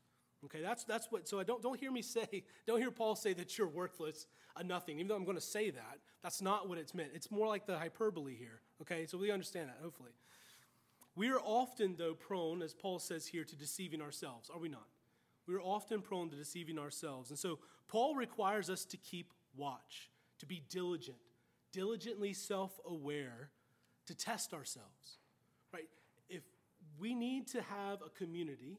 Okay, 0.44 0.62
that's, 0.62 0.84
that's 0.84 1.10
what, 1.10 1.28
so 1.28 1.38
I 1.38 1.44
don't, 1.44 1.62
don't 1.62 1.78
hear 1.78 1.90
me 1.90 2.02
say, 2.02 2.44
don't 2.66 2.78
hear 2.78 2.90
Paul 2.90 3.16
say 3.16 3.32
that 3.34 3.58
you're 3.58 3.68
worthless, 3.68 4.26
a 4.56 4.64
nothing, 4.64 4.98
even 4.98 5.08
though 5.08 5.16
I'm 5.16 5.24
going 5.24 5.36
to 5.36 5.42
say 5.42 5.70
that. 5.70 5.98
That's 6.22 6.42
not 6.42 6.68
what 6.68 6.78
it's 6.78 6.94
meant. 6.94 7.10
It's 7.14 7.30
more 7.30 7.46
like 7.46 7.66
the 7.66 7.78
hyperbole 7.78 8.34
here. 8.34 8.60
Okay, 8.82 9.06
so 9.06 9.18
we 9.18 9.30
understand 9.30 9.68
that, 9.68 9.78
hopefully. 9.82 10.10
We 11.16 11.30
are 11.30 11.40
often, 11.40 11.96
though, 11.98 12.14
prone, 12.14 12.62
as 12.62 12.72
Paul 12.72 12.98
says 12.98 13.26
here, 13.26 13.44
to 13.44 13.56
deceiving 13.56 14.00
ourselves, 14.00 14.50
are 14.52 14.60
we 14.60 14.68
not? 14.68 14.86
We 15.50 15.56
are 15.56 15.60
often 15.60 16.00
prone 16.00 16.30
to 16.30 16.36
deceiving 16.36 16.78
ourselves. 16.78 17.30
And 17.30 17.38
so 17.38 17.58
Paul 17.88 18.14
requires 18.14 18.70
us 18.70 18.84
to 18.84 18.96
keep 18.96 19.32
watch, 19.56 20.08
to 20.38 20.46
be 20.46 20.62
diligent, 20.70 21.16
diligently 21.72 22.32
self 22.32 22.78
aware, 22.86 23.50
to 24.06 24.14
test 24.14 24.54
ourselves, 24.54 25.18
right? 25.74 25.88
If 26.28 26.42
we 27.00 27.14
need 27.14 27.48
to 27.48 27.62
have 27.62 27.98
a 28.00 28.10
community 28.10 28.78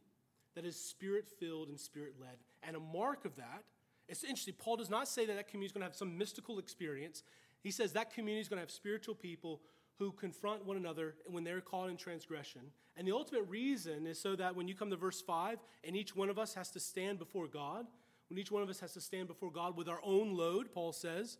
that 0.55 0.63
is 0.63 0.77
spirit 0.77 1.27
filled 1.39 1.67
and 1.67 1.77
spirit 1.77 2.13
led, 2.21 2.37
and 2.63 2.77
a 2.77 2.79
mark 2.79 3.25
of 3.25 3.35
that, 3.35 3.63
it's 4.07 4.23
interesting, 4.23 4.53
Paul 4.57 4.77
does 4.77 4.89
not 4.89 5.09
say 5.09 5.25
that 5.25 5.35
that 5.35 5.49
community 5.49 5.65
is 5.67 5.71
going 5.73 5.81
to 5.81 5.87
have 5.87 5.95
some 5.95 6.17
mystical 6.17 6.57
experience. 6.57 7.23
He 7.61 7.71
says 7.71 7.91
that 7.93 8.13
community 8.13 8.41
is 8.41 8.47
going 8.47 8.59
to 8.59 8.63
have 8.63 8.71
spiritual 8.71 9.15
people 9.15 9.59
who 10.01 10.11
confront 10.11 10.65
one 10.65 10.77
another 10.77 11.13
when 11.27 11.43
they're 11.43 11.61
caught 11.61 11.87
in 11.87 11.95
transgression. 11.95 12.61
And 12.97 13.07
the 13.07 13.11
ultimate 13.11 13.43
reason 13.43 14.07
is 14.07 14.19
so 14.19 14.35
that 14.35 14.55
when 14.55 14.67
you 14.67 14.73
come 14.73 14.89
to 14.89 14.95
verse 14.95 15.21
5, 15.21 15.59
and 15.83 15.95
each 15.95 16.15
one 16.15 16.27
of 16.27 16.39
us 16.39 16.55
has 16.55 16.71
to 16.71 16.79
stand 16.79 17.19
before 17.19 17.47
God, 17.47 17.85
when 18.27 18.39
each 18.39 18.51
one 18.51 18.63
of 18.63 18.69
us 18.69 18.79
has 18.79 18.93
to 18.93 19.01
stand 19.01 19.27
before 19.27 19.51
God 19.51 19.77
with 19.77 19.87
our 19.87 19.99
own 20.03 20.35
load, 20.35 20.73
Paul 20.73 20.91
says, 20.91 21.37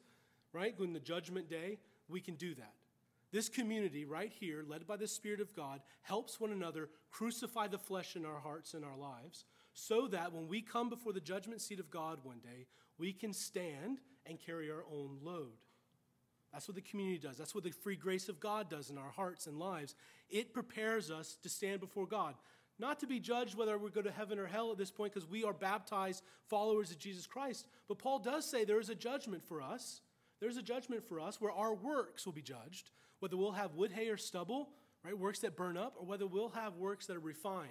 right? 0.54 0.76
When 0.78 0.94
the 0.94 1.00
judgment 1.00 1.50
day, 1.50 1.80
we 2.08 2.22
can 2.22 2.36
do 2.36 2.54
that. 2.54 2.74
This 3.32 3.50
community 3.50 4.06
right 4.06 4.32
here, 4.32 4.64
led 4.68 4.86
by 4.86 4.98
the 4.98 5.08
Spirit 5.08 5.42
of 5.42 5.56
God, 5.56 5.82
helps 6.04 6.40
one 6.40 6.52
another 6.52 6.90
crucify 7.10 7.68
the 7.68 7.80
flesh 7.80 8.16
in 8.16 8.28
our 8.28 8.42
hearts 8.42 8.76
and 8.76 8.86
our 8.86 8.98
lives 8.98 9.46
so 9.74 10.08
that 10.10 10.34
when 10.34 10.48
we 10.48 10.62
come 10.62 10.88
before 10.88 11.14
the 11.14 11.20
judgment 11.20 11.62
seat 11.62 11.80
of 11.80 11.90
God 11.90 12.20
one 12.22 12.42
day, 12.44 12.68
we 13.00 13.12
can 13.12 13.34
stand 13.34 14.02
and 14.28 14.40
carry 14.40 14.70
our 14.70 14.84
own 14.94 15.18
load. 15.24 15.54
That's 16.52 16.68
what 16.68 16.76
the 16.76 16.82
community 16.82 17.18
does. 17.18 17.38
That's 17.38 17.56
what 17.56 17.64
the 17.64 17.72
free 17.72 17.96
grace 17.96 18.28
of 18.28 18.40
God 18.40 18.70
does 18.70 18.90
in 18.90 18.98
our 18.98 19.10
hearts 19.10 19.48
and 19.48 19.58
lives. 19.58 19.96
It 20.30 20.54
prepares 20.54 21.10
us 21.10 21.38
to 21.44 21.50
stand 21.50 21.80
before 21.80 22.06
God. 22.06 22.36
Not 22.78 23.00
to 23.02 23.08
be 23.08 23.20
judged 23.20 23.56
whether 23.56 23.78
we 23.78 23.90
go 23.90 24.02
to 24.02 24.12
heaven 24.12 24.40
or 24.40 24.48
hell 24.48 24.72
at 24.72 24.78
this 24.78 24.92
point 24.92 25.14
because 25.14 25.30
we 25.30 25.44
are 25.44 25.54
baptized 25.54 26.24
followers 26.48 26.92
of 26.92 27.00
Jesus 27.00 27.28
Christ. 27.28 27.68
But 27.88 28.00
Paul 28.00 28.20
does 28.20 28.44
say 28.44 28.66
there 28.66 28.80
is 28.80 28.90
a 28.90 28.96
judgment 28.96 29.44
for 29.44 29.62
us. 29.62 30.02
There's 30.40 30.58
a 30.58 30.64
judgment 30.64 31.04
for 31.04 31.20
us 31.20 31.40
where 31.40 31.52
our 31.52 31.76
works 31.76 32.26
will 32.26 32.34
be 32.34 32.42
judged, 32.42 32.90
whether 33.20 33.38
we'll 33.38 33.52
have 33.52 33.76
wood, 33.76 33.92
hay, 33.92 34.10
or 34.10 34.18
stubble, 34.18 34.70
right? 35.06 35.18
Works 35.18 35.40
that 35.40 35.56
burn 35.56 35.78
up, 35.78 35.96
or 36.00 36.06
whether 36.06 36.26
we'll 36.26 36.50
have 36.50 36.78
works 36.78 37.06
that 37.06 37.16
are 37.16 37.20
refined. 37.20 37.70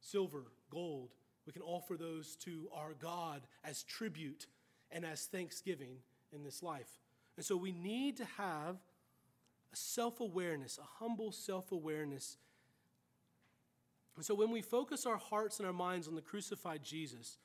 Silver, 0.00 0.44
gold, 0.70 1.10
we 1.46 1.52
can 1.52 1.62
offer 1.62 1.96
those 1.96 2.36
to 2.36 2.68
our 2.72 2.94
God 2.94 3.42
as 3.64 3.82
tribute 3.82 4.46
and 4.92 5.04
as 5.04 5.24
thanksgiving 5.24 5.96
in 6.32 6.44
this 6.44 6.62
life. 6.62 7.00
And 7.40 7.44
so 7.46 7.56
we 7.56 7.72
need 7.72 8.18
to 8.18 8.26
have 8.36 8.76
a 9.72 9.76
self 9.76 10.20
awareness, 10.20 10.76
a 10.76 11.02
humble 11.02 11.32
self 11.32 11.72
awareness. 11.72 12.36
And 14.16 14.22
so 14.22 14.34
when 14.34 14.50
we 14.50 14.60
focus 14.60 15.06
our 15.06 15.16
hearts 15.16 15.58
and 15.58 15.66
our 15.66 15.72
minds 15.72 16.06
on 16.06 16.14
the 16.14 16.20
crucified 16.20 16.82
Jesus 16.84 17.38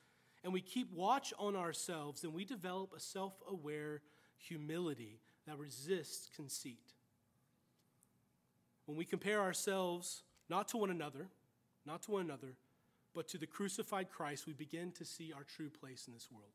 and 0.44 0.52
we 0.52 0.60
keep 0.60 0.92
watch 0.92 1.32
on 1.38 1.56
ourselves, 1.56 2.20
then 2.20 2.34
we 2.34 2.44
develop 2.44 2.92
a 2.94 3.00
self 3.00 3.40
aware 3.50 4.02
humility 4.36 5.18
that 5.46 5.58
resists 5.58 6.28
conceit. 6.36 6.92
When 8.84 8.98
we 8.98 9.06
compare 9.06 9.40
ourselves 9.40 10.24
not 10.50 10.68
to 10.68 10.76
one 10.76 10.90
another, 10.90 11.28
not 11.86 12.02
to 12.02 12.10
one 12.10 12.26
another, 12.26 12.58
but 13.14 13.28
to 13.28 13.38
the 13.38 13.46
crucified 13.46 14.10
Christ, 14.10 14.46
we 14.46 14.52
begin 14.52 14.92
to 14.92 15.06
see 15.06 15.32
our 15.32 15.44
true 15.44 15.70
place 15.70 16.06
in 16.06 16.12
this 16.12 16.28
world. 16.30 16.52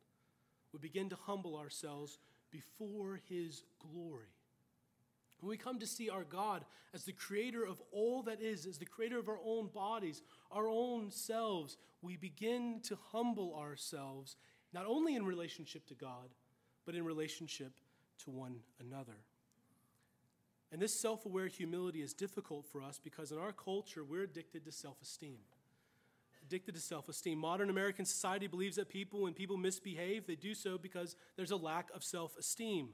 We 0.74 0.78
begin 0.78 1.10
to 1.10 1.18
humble 1.26 1.58
ourselves 1.58 2.20
before 2.52 3.20
his 3.30 3.64
glory. 3.80 4.30
When 5.40 5.50
we 5.50 5.58
come 5.58 5.80
to 5.80 5.88
see 5.88 6.10
our 6.10 6.24
God 6.24 6.66
as 6.94 7.04
the 7.04 7.14
creator 7.14 7.66
of 7.66 7.82
all 7.92 8.22
that 8.24 8.42
is, 8.42 8.66
as 8.66 8.78
the 8.78 8.86
creator 8.86 9.18
of 9.18 9.28
our 9.28 9.40
own 9.44 9.68
bodies, 9.68 10.22
our 10.52 10.68
own 10.68 11.10
selves, 11.10 11.78
we 12.02 12.16
begin 12.16 12.80
to 12.84 12.98
humble 13.12 13.56
ourselves, 13.56 14.36
not 14.72 14.86
only 14.86 15.16
in 15.16 15.26
relationship 15.26 15.88
to 15.88 15.96
God, 15.96 16.30
but 16.86 16.94
in 16.94 17.04
relationship 17.06 17.74
to 18.24 18.30
one 18.30 18.58
another. 18.80 19.18
And 20.72 20.82
this 20.82 21.02
self 21.02 21.26
aware 21.26 21.48
humility 21.48 22.02
is 22.02 22.14
difficult 22.14 22.66
for 22.72 22.82
us 22.82 23.00
because 23.04 23.32
in 23.32 23.38
our 23.38 23.52
culture, 23.52 24.04
we're 24.04 24.24
addicted 24.24 24.64
to 24.66 24.72
self 24.72 25.02
esteem 25.02 25.40
addicted 26.52 26.76
to 26.76 26.82
self 26.82 27.08
esteem. 27.08 27.38
Modern 27.38 27.70
American 27.70 28.04
society 28.04 28.46
believes 28.46 28.76
that 28.76 28.90
people, 28.90 29.22
when 29.22 29.34
people 29.34 29.56
misbehave, 29.56 30.28
they 30.28 30.36
do 30.36 30.54
so 30.54 30.78
because 30.78 31.16
there's 31.38 31.52
a 31.52 31.56
lack 31.56 31.90
of 31.96 32.04
self 32.04 32.36
esteem. 32.38 32.90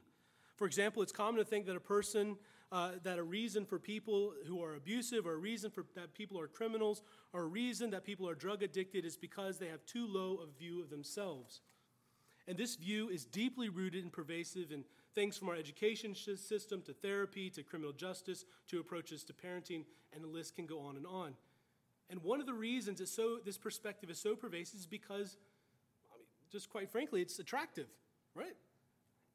For 0.57 0.67
example, 0.67 1.01
it's 1.01 1.11
common 1.11 1.39
to 1.39 1.45
think 1.45 1.65
that 1.65 1.75
a 1.75 1.79
person, 1.79 2.37
uh, 2.71 2.91
that 3.03 3.17
a 3.17 3.23
reason 3.23 3.65
for 3.65 3.79
people 3.79 4.33
who 4.47 4.63
are 4.63 4.75
abusive, 4.75 5.25
or 5.25 5.33
a 5.33 5.37
reason 5.37 5.71
for 5.71 5.85
that 5.95 6.13
people 6.13 6.39
are 6.39 6.47
criminals, 6.47 7.01
or 7.33 7.41
a 7.41 7.47
reason 7.47 7.89
that 7.91 8.03
people 8.03 8.29
are 8.29 8.35
drug 8.35 8.61
addicted 8.61 9.05
is 9.05 9.17
because 9.17 9.57
they 9.57 9.67
have 9.67 9.83
too 9.87 10.05
low 10.07 10.39
a 10.43 10.59
view 10.59 10.81
of 10.81 10.91
themselves. 10.91 11.61
And 12.47 12.57
this 12.57 12.75
view 12.75 13.09
is 13.09 13.25
deeply 13.25 13.69
rooted 13.69 14.03
and 14.03 14.13
pervasive 14.13 14.71
in 14.71 14.83
things 15.15 15.35
from 15.35 15.49
our 15.49 15.55
education 15.55 16.13
system 16.13 16.83
to 16.83 16.93
therapy 16.93 17.49
to 17.49 17.63
criminal 17.63 17.91
justice 17.91 18.45
to 18.67 18.79
approaches 18.79 19.23
to 19.23 19.33
parenting, 19.33 19.83
and 20.13 20.23
the 20.23 20.27
list 20.27 20.55
can 20.55 20.67
go 20.67 20.79
on 20.79 20.95
and 20.95 21.07
on. 21.07 21.33
And 22.09 22.23
one 22.23 22.39
of 22.39 22.45
the 22.45 22.53
reasons 22.53 23.01
it's 23.01 23.11
so, 23.11 23.37
this 23.43 23.57
perspective 23.57 24.09
is 24.09 24.19
so 24.19 24.35
pervasive 24.35 24.79
is 24.79 24.85
because, 24.85 25.37
I 26.13 26.17
mean, 26.17 26.27
just 26.51 26.69
quite 26.69 26.89
frankly, 26.89 27.21
it's 27.21 27.37
attractive, 27.39 27.87
right? 28.33 28.55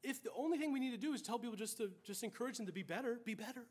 If 0.03 0.23
the 0.23 0.31
only 0.35 0.57
thing 0.57 0.73
we 0.73 0.79
need 0.79 0.91
to 0.91 0.97
do 0.97 1.13
is 1.13 1.21
tell 1.21 1.39
people 1.39 1.55
just 1.55 1.77
to 1.77 1.91
just 2.03 2.23
encourage 2.23 2.57
them 2.57 2.65
to 2.65 2.71
be 2.71 2.83
better, 2.83 3.19
be 3.23 3.35
better, 3.35 3.65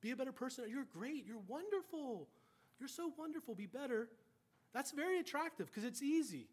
be 0.00 0.10
a 0.12 0.16
better 0.16 0.32
person. 0.32 0.64
You're 0.68 0.84
great. 0.84 1.26
You're 1.26 1.42
wonderful. 1.46 2.28
You're 2.78 2.88
so 2.88 3.12
wonderful. 3.16 3.54
Be 3.54 3.66
better. 3.66 4.08
That's 4.72 4.92
very 4.92 5.18
attractive 5.18 5.66
because 5.66 5.84
it's 5.84 6.02
easy. 6.02 6.48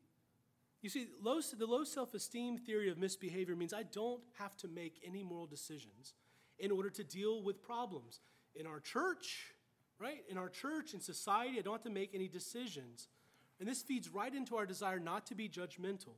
You 0.81 0.89
see, 0.89 1.07
low, 1.21 1.41
the 1.41 1.65
low 1.65 1.83
self 1.83 2.13
esteem 2.13 2.57
theory 2.57 2.89
of 2.89 2.97
misbehavior 2.97 3.55
means 3.55 3.73
I 3.73 3.83
don't 3.83 4.21
have 4.37 4.55
to 4.57 4.67
make 4.67 4.99
any 5.05 5.23
moral 5.23 5.47
decisions 5.47 6.13
in 6.59 6.71
order 6.71 6.89
to 6.91 7.03
deal 7.03 7.41
with 7.41 7.61
problems 7.61 8.19
in 8.55 8.65
our 8.65 8.79
church, 8.79 9.54
right? 9.99 10.23
In 10.29 10.37
our 10.37 10.49
church, 10.49 10.93
in 10.93 10.99
society, 10.99 11.57
I 11.59 11.61
don't 11.61 11.73
have 11.73 11.83
to 11.83 11.89
make 11.89 12.13
any 12.13 12.27
decisions. 12.27 13.07
And 13.59 13.67
this 13.67 13.81
feeds 13.81 14.09
right 14.09 14.33
into 14.33 14.55
our 14.57 14.65
desire 14.65 14.99
not 14.99 15.25
to 15.27 15.35
be 15.35 15.47
judgmental. 15.47 16.15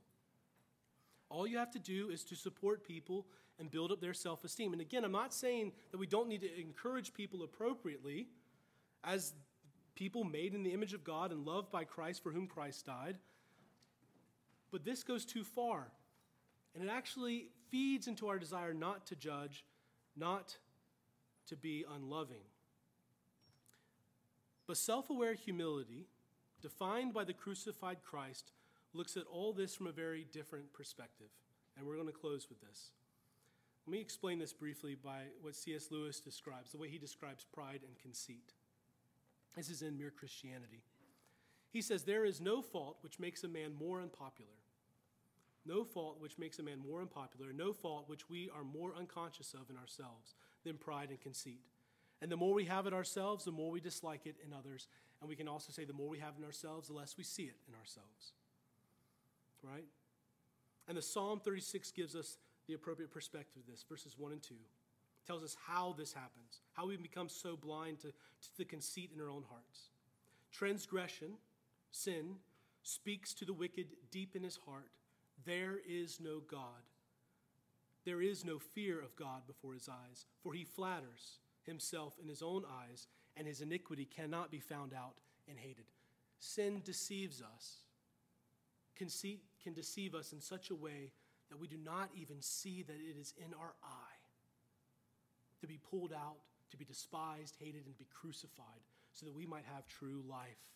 All 1.30 1.46
you 1.46 1.58
have 1.58 1.72
to 1.72 1.80
do 1.80 2.10
is 2.10 2.24
to 2.26 2.36
support 2.36 2.84
people 2.84 3.28
and 3.60 3.70
build 3.70 3.92
up 3.92 4.02
their 4.02 4.13
self 4.13 4.44
esteem. 4.44 4.74
And 4.74 4.82
again, 4.82 5.04
I'm 5.04 5.12
not 5.12 5.34
saying 5.34 5.74
that 5.92 5.98
we 5.98 6.08
don't 6.08 6.30
need 6.30 6.42
to 6.42 6.60
encourage 6.62 7.13
people 7.13 7.44
appropriately 7.44 8.28
as 9.04 9.34
people 9.96 10.24
made 10.24 10.54
in 10.54 10.63
the 10.63 10.74
image 10.74 10.94
of 10.94 11.04
God 11.04 11.32
and 11.32 11.46
loved 11.46 11.72
by 11.72 11.84
Christ 11.84 12.24
for 12.24 12.32
whom 12.32 12.48
Christ 12.48 12.86
died. 12.86 13.18
But 14.72 14.86
this 14.86 15.04
goes 15.04 15.26
too 15.26 15.44
far. 15.44 15.88
And 16.76 16.84
it 16.84 16.92
actually 16.92 17.50
feeds 17.70 18.08
into 18.08 18.28
our 18.28 18.38
desire 18.38 18.74
not 18.74 19.08
to 19.08 19.16
judge, 19.16 19.66
not 20.16 20.56
to 21.48 21.56
be 21.56 21.86
unloving. 21.96 22.44
But 24.68 24.78
self 24.78 25.10
aware 25.10 25.34
humility, 25.34 26.08
defined 26.62 27.14
by 27.14 27.24
the 27.24 27.34
crucified 27.34 28.04
Christ, 28.04 28.52
looks 28.94 29.16
at 29.16 29.24
all 29.32 29.54
this 29.54 29.74
from 29.74 29.88
a 29.88 29.92
very 29.92 30.28
different 30.32 30.74
perspective. 30.74 31.30
And 31.78 31.88
we're 31.88 31.96
going 31.96 32.08
to 32.08 32.14
close 32.14 32.48
with 32.50 32.60
this. 32.62 32.92
Let 33.86 33.92
me 33.94 34.02
explain 34.02 34.40
this 34.40 34.52
briefly 34.52 34.96
by 34.96 35.22
what 35.42 35.56
C.S. 35.56 35.88
Lewis 35.92 36.20
describes, 36.20 36.72
the 36.72 36.78
way 36.78 36.90
he 36.90 36.98
describes 36.98 37.46
pride 37.46 37.82
and 37.88 37.98
conceit. 37.98 38.54
This 39.56 39.70
is 39.70 39.82
in 39.82 39.98
Mere 39.98 40.12
Christianity. 40.12 40.84
He 41.72 41.82
says, 41.82 42.04
There 42.04 42.26
is 42.26 42.42
no 42.42 42.62
fault 42.62 42.98
which 43.02 43.20
makes 43.20 43.44
a 43.44 43.48
man 43.48 43.74
more 43.74 44.02
unpopular. 44.02 44.52
No 45.66 45.84
fault 45.84 46.18
which 46.20 46.38
makes 46.38 46.60
a 46.60 46.64
man 46.64 46.80
more 46.80 47.02
unpopular, 47.02 47.54
no 47.54 47.74
fault 47.74 48.06
which 48.08 48.30
we 48.30 48.50
are 48.56 48.64
more 48.64 48.94
unconscious 48.98 49.54
of 49.54 49.70
in 49.70 49.78
ourselves 49.78 50.36
than 50.64 50.78
pride 50.78 51.10
and 51.10 51.22
conceit. 51.22 51.62
And 52.22 52.32
the 52.32 52.38
more 52.38 52.54
we 52.54 52.66
have 52.66 52.88
it 52.88 52.94
ourselves, 52.94 53.46
the 53.46 53.52
more 53.52 53.72
we 53.72 53.80
dislike 53.80 54.26
it 54.26 54.36
in 54.46 54.54
others. 54.54 54.88
And 55.22 55.30
we 55.30 55.36
can 55.36 55.48
also 55.48 55.72
say 55.72 55.86
the 55.86 55.94
more 55.94 56.10
we 56.10 56.20
have 56.20 56.34
in 56.38 56.44
ourselves, 56.44 56.88
the 56.88 56.94
less 56.94 57.16
we 57.18 57.24
see 57.24 57.44
it 57.44 57.56
in 57.68 57.76
ourselves. 57.76 58.34
Right? 59.62 59.86
And 60.88 60.98
the 60.98 61.02
Psalm 61.02 61.40
36 61.40 61.92
gives 61.92 62.16
us 62.16 62.38
the 62.68 62.74
appropriate 62.74 63.12
perspective 63.12 63.62
of 63.66 63.72
this, 63.72 63.86
verses 63.88 64.16
1 64.18 64.32
and 64.32 64.42
2. 64.42 64.56
tells 65.26 65.44
us 65.44 65.56
how 65.68 65.94
this 65.98 66.14
happens, 66.14 66.62
how 66.74 66.88
we 66.88 66.98
become 66.98 67.30
so 67.30 67.56
blind 67.56 68.00
to, 68.00 68.08
to 68.08 68.58
the 68.58 68.66
conceit 68.66 69.12
in 69.14 69.22
our 69.22 69.30
own 69.30 69.44
hearts. 69.50 69.90
Transgression, 70.52 71.34
sin, 71.92 72.36
speaks 72.84 73.34
to 73.34 73.46
the 73.46 73.54
wicked 73.54 73.88
deep 74.12 74.36
in 74.36 74.44
his 74.44 74.60
heart. 74.66 74.90
There 75.46 75.76
is 75.88 76.20
no 76.22 76.42
God. 76.50 76.84
There 78.06 78.22
is 78.22 78.46
no 78.46 78.58
fear 78.58 79.00
of 79.00 79.16
God 79.18 79.46
before 79.46 79.74
his 79.74 79.90
eyes, 79.90 80.26
for 80.42 80.54
he 80.54 80.64
flatters 80.64 81.40
himself 81.68 82.18
in 82.20 82.28
his 82.28 82.42
own 82.42 82.64
eyes, 82.82 83.06
and 83.36 83.46
his 83.46 83.62
iniquity 83.62 84.06
cannot 84.06 84.50
be 84.50 84.60
found 84.60 84.94
out 84.94 85.14
and 85.48 85.60
hated. 85.60 85.86
Sin 86.40 86.82
deceives 86.84 87.42
us. 87.42 87.78
Conceit 88.96 89.44
can 89.64 89.74
deceive 89.74 90.16
us 90.16 90.34
in 90.34 90.42
such 90.42 90.72
a 90.72 90.76
way 90.76 91.12
that 91.50 91.60
we 91.60 91.68
do 91.68 91.78
not 91.78 92.10
even 92.16 92.42
see 92.42 92.82
that 92.84 92.96
it 92.96 93.20
is 93.20 93.34
in 93.38 93.54
our 93.54 93.74
eye. 93.84 94.20
To 95.62 95.68
be 95.68 95.78
pulled 95.90 96.12
out, 96.14 96.38
to 96.72 96.78
be 96.78 96.86
despised, 96.86 97.56
hated, 97.60 97.86
and 97.86 97.98
be 97.98 98.08
crucified, 98.14 98.82
so 99.14 99.26
that 99.26 99.36
we 99.36 99.46
might 99.46 99.66
have 99.72 99.88
true 99.88 100.24
life. 100.28 100.74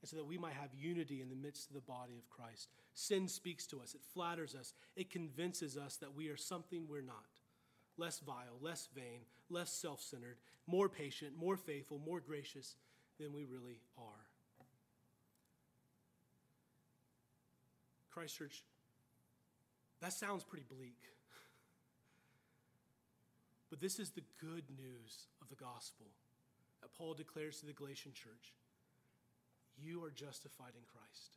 and 0.00 0.08
so 0.08 0.16
that 0.16 0.26
we 0.26 0.38
might 0.38 0.52
have 0.52 0.70
unity 0.74 1.20
in 1.20 1.28
the 1.28 1.34
midst 1.34 1.68
of 1.68 1.74
the 1.74 1.80
body 1.80 2.16
of 2.16 2.30
Christ. 2.30 2.68
Sin 2.94 3.28
speaks 3.28 3.66
to 3.68 3.80
us, 3.80 3.94
it 3.94 4.00
flatters 4.14 4.54
us, 4.54 4.72
it 4.96 5.10
convinces 5.10 5.76
us 5.76 5.96
that 5.96 6.14
we 6.14 6.28
are 6.28 6.36
something 6.36 6.86
we're 6.88 7.00
not 7.00 7.24
less 7.98 8.20
vile, 8.20 8.56
less 8.60 8.88
vain, 8.94 9.20
less 9.50 9.72
self 9.72 10.00
centered, 10.00 10.36
more 10.66 10.88
patient, 10.88 11.32
more 11.38 11.56
faithful, 11.56 12.00
more 12.04 12.20
gracious 12.20 12.76
than 13.18 13.32
we 13.32 13.44
really 13.44 13.80
are. 13.98 14.26
Christchurch, 18.10 18.64
that 20.00 20.12
sounds 20.12 20.44
pretty 20.44 20.66
bleak. 20.68 20.98
But 23.70 23.80
this 23.80 23.98
is 23.98 24.10
the 24.10 24.24
good 24.40 24.64
news 24.78 25.26
of 25.42 25.50
the 25.50 25.54
gospel 25.54 26.06
that 26.80 26.94
Paul 26.96 27.12
declares 27.12 27.60
to 27.60 27.66
the 27.66 27.74
Galatian 27.74 28.12
church. 28.14 28.54
You 29.76 30.02
are 30.04 30.10
justified 30.10 30.72
in 30.74 30.84
Christ. 30.90 31.36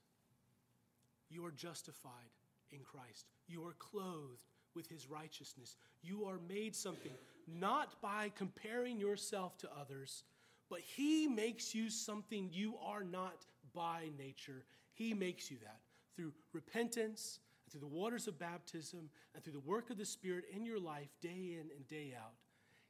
You 1.29 1.45
are 1.45 1.51
justified 1.51 2.31
in 2.71 2.79
Christ. 2.85 3.25
You 3.47 3.65
are 3.65 3.75
clothed 3.77 4.47
with 4.75 4.87
his 4.87 5.09
righteousness. 5.09 5.75
You 6.01 6.25
are 6.25 6.39
made 6.47 6.75
something 6.75 7.11
not 7.47 8.01
by 8.01 8.31
comparing 8.35 8.99
yourself 8.99 9.57
to 9.59 9.69
others, 9.79 10.23
but 10.69 10.79
he 10.79 11.27
makes 11.27 11.75
you 11.75 11.89
something 11.89 12.49
you 12.51 12.75
are 12.83 13.03
not 13.03 13.45
by 13.73 14.09
nature. 14.17 14.63
He 14.93 15.13
makes 15.13 15.51
you 15.51 15.57
that 15.63 15.79
through 16.15 16.33
repentance, 16.53 17.39
through 17.69 17.81
the 17.81 17.87
waters 17.87 18.27
of 18.27 18.37
baptism, 18.37 19.09
and 19.33 19.43
through 19.43 19.53
the 19.53 19.59
work 19.59 19.89
of 19.89 19.97
the 19.97 20.05
Spirit 20.05 20.45
in 20.53 20.65
your 20.65 20.79
life 20.79 21.09
day 21.21 21.57
in 21.59 21.69
and 21.75 21.87
day 21.87 22.13
out. 22.17 22.33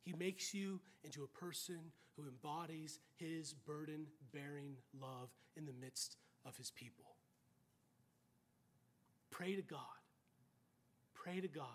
He 0.02 0.14
makes 0.14 0.54
you 0.54 0.80
into 1.04 1.24
a 1.24 1.28
person 1.28 1.80
who 2.16 2.24
embodies 2.24 3.00
his 3.16 3.54
burden 3.54 4.08
bearing 4.34 4.76
love 5.00 5.30
in 5.56 5.66
the 5.66 5.74
midst 5.80 6.18
of 6.46 6.58
his 6.58 6.72
people. 6.72 7.06
Pray 9.30 9.56
to 9.56 9.62
God. 9.62 9.80
Pray 11.24 11.40
to 11.40 11.48
God 11.48 11.66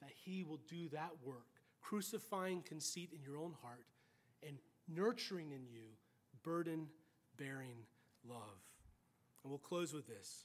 that 0.00 0.10
he 0.24 0.42
will 0.42 0.60
do 0.68 0.88
that 0.88 1.10
work, 1.24 1.46
crucifying 1.80 2.62
conceit 2.62 3.10
in 3.14 3.22
your 3.22 3.40
own 3.40 3.54
heart 3.62 3.86
and 4.46 4.56
nurturing 4.88 5.52
in 5.52 5.64
you 5.66 5.84
burden 6.42 6.88
bearing 7.38 7.76
love. 8.28 8.60
And 9.42 9.50
we'll 9.50 9.58
close 9.58 9.92
with 9.92 10.06
this 10.06 10.44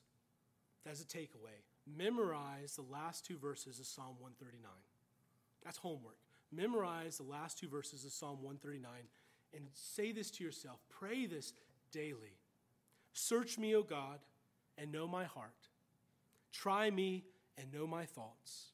as 0.89 1.01
a 1.01 1.05
takeaway. 1.05 1.63
Memorize 1.97 2.75
the 2.75 2.83
last 2.83 3.25
two 3.25 3.37
verses 3.37 3.79
of 3.79 3.85
Psalm 3.85 4.15
139. 4.19 4.69
That's 5.63 5.77
homework. 5.77 6.17
Memorize 6.51 7.17
the 7.17 7.23
last 7.23 7.57
two 7.57 7.67
verses 7.67 8.05
of 8.05 8.11
Psalm 8.11 8.43
139 8.43 8.91
and 9.55 9.65
say 9.73 10.11
this 10.11 10.29
to 10.31 10.43
yourself. 10.43 10.79
Pray 10.89 11.25
this 11.25 11.53
daily. 11.91 12.37
Search 13.13 13.57
me, 13.57 13.75
O 13.75 13.81
God, 13.81 14.19
and 14.77 14.91
know 14.91 15.07
my 15.07 15.25
heart. 15.25 15.69
Try 16.51 16.89
me 16.89 17.23
and 17.59 17.73
know 17.73 17.85
my 17.85 18.05
thoughts. 18.05 18.71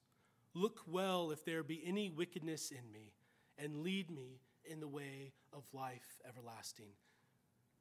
Look 0.54 0.82
well 0.88 1.32
if 1.32 1.44
there 1.44 1.64
be 1.64 1.84
any 1.86 2.10
wickedness 2.10 2.72
in 2.72 2.92
me, 2.92 3.12
and 3.58 3.84
lead 3.84 4.10
me 4.12 4.40
in 4.66 4.80
the 4.80 4.88
way 4.88 5.32
of 5.54 5.64
life 5.74 6.20
everlasting. 6.28 6.92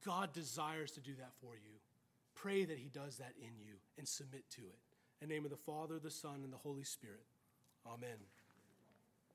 God 0.05 0.33
desires 0.33 0.93
to 0.93 1.01
do 1.01 1.14
that 1.19 1.33
for 1.40 1.55
you. 1.55 1.81
Pray 2.35 2.64
that 2.64 2.79
He 2.79 2.88
does 2.88 3.17
that 3.17 3.33
in 3.38 3.59
you 3.59 3.75
and 3.99 4.07
submit 4.07 4.49
to 4.51 4.62
it. 4.62 4.79
In 5.21 5.29
the 5.29 5.35
name 5.35 5.45
of 5.45 5.51
the 5.51 5.57
Father, 5.57 5.99
the 5.99 6.11
Son, 6.11 6.40
and 6.45 6.53
the 6.53 6.59
Holy 6.59 6.85
Spirit. 6.85 7.25
Amen. 7.87 8.19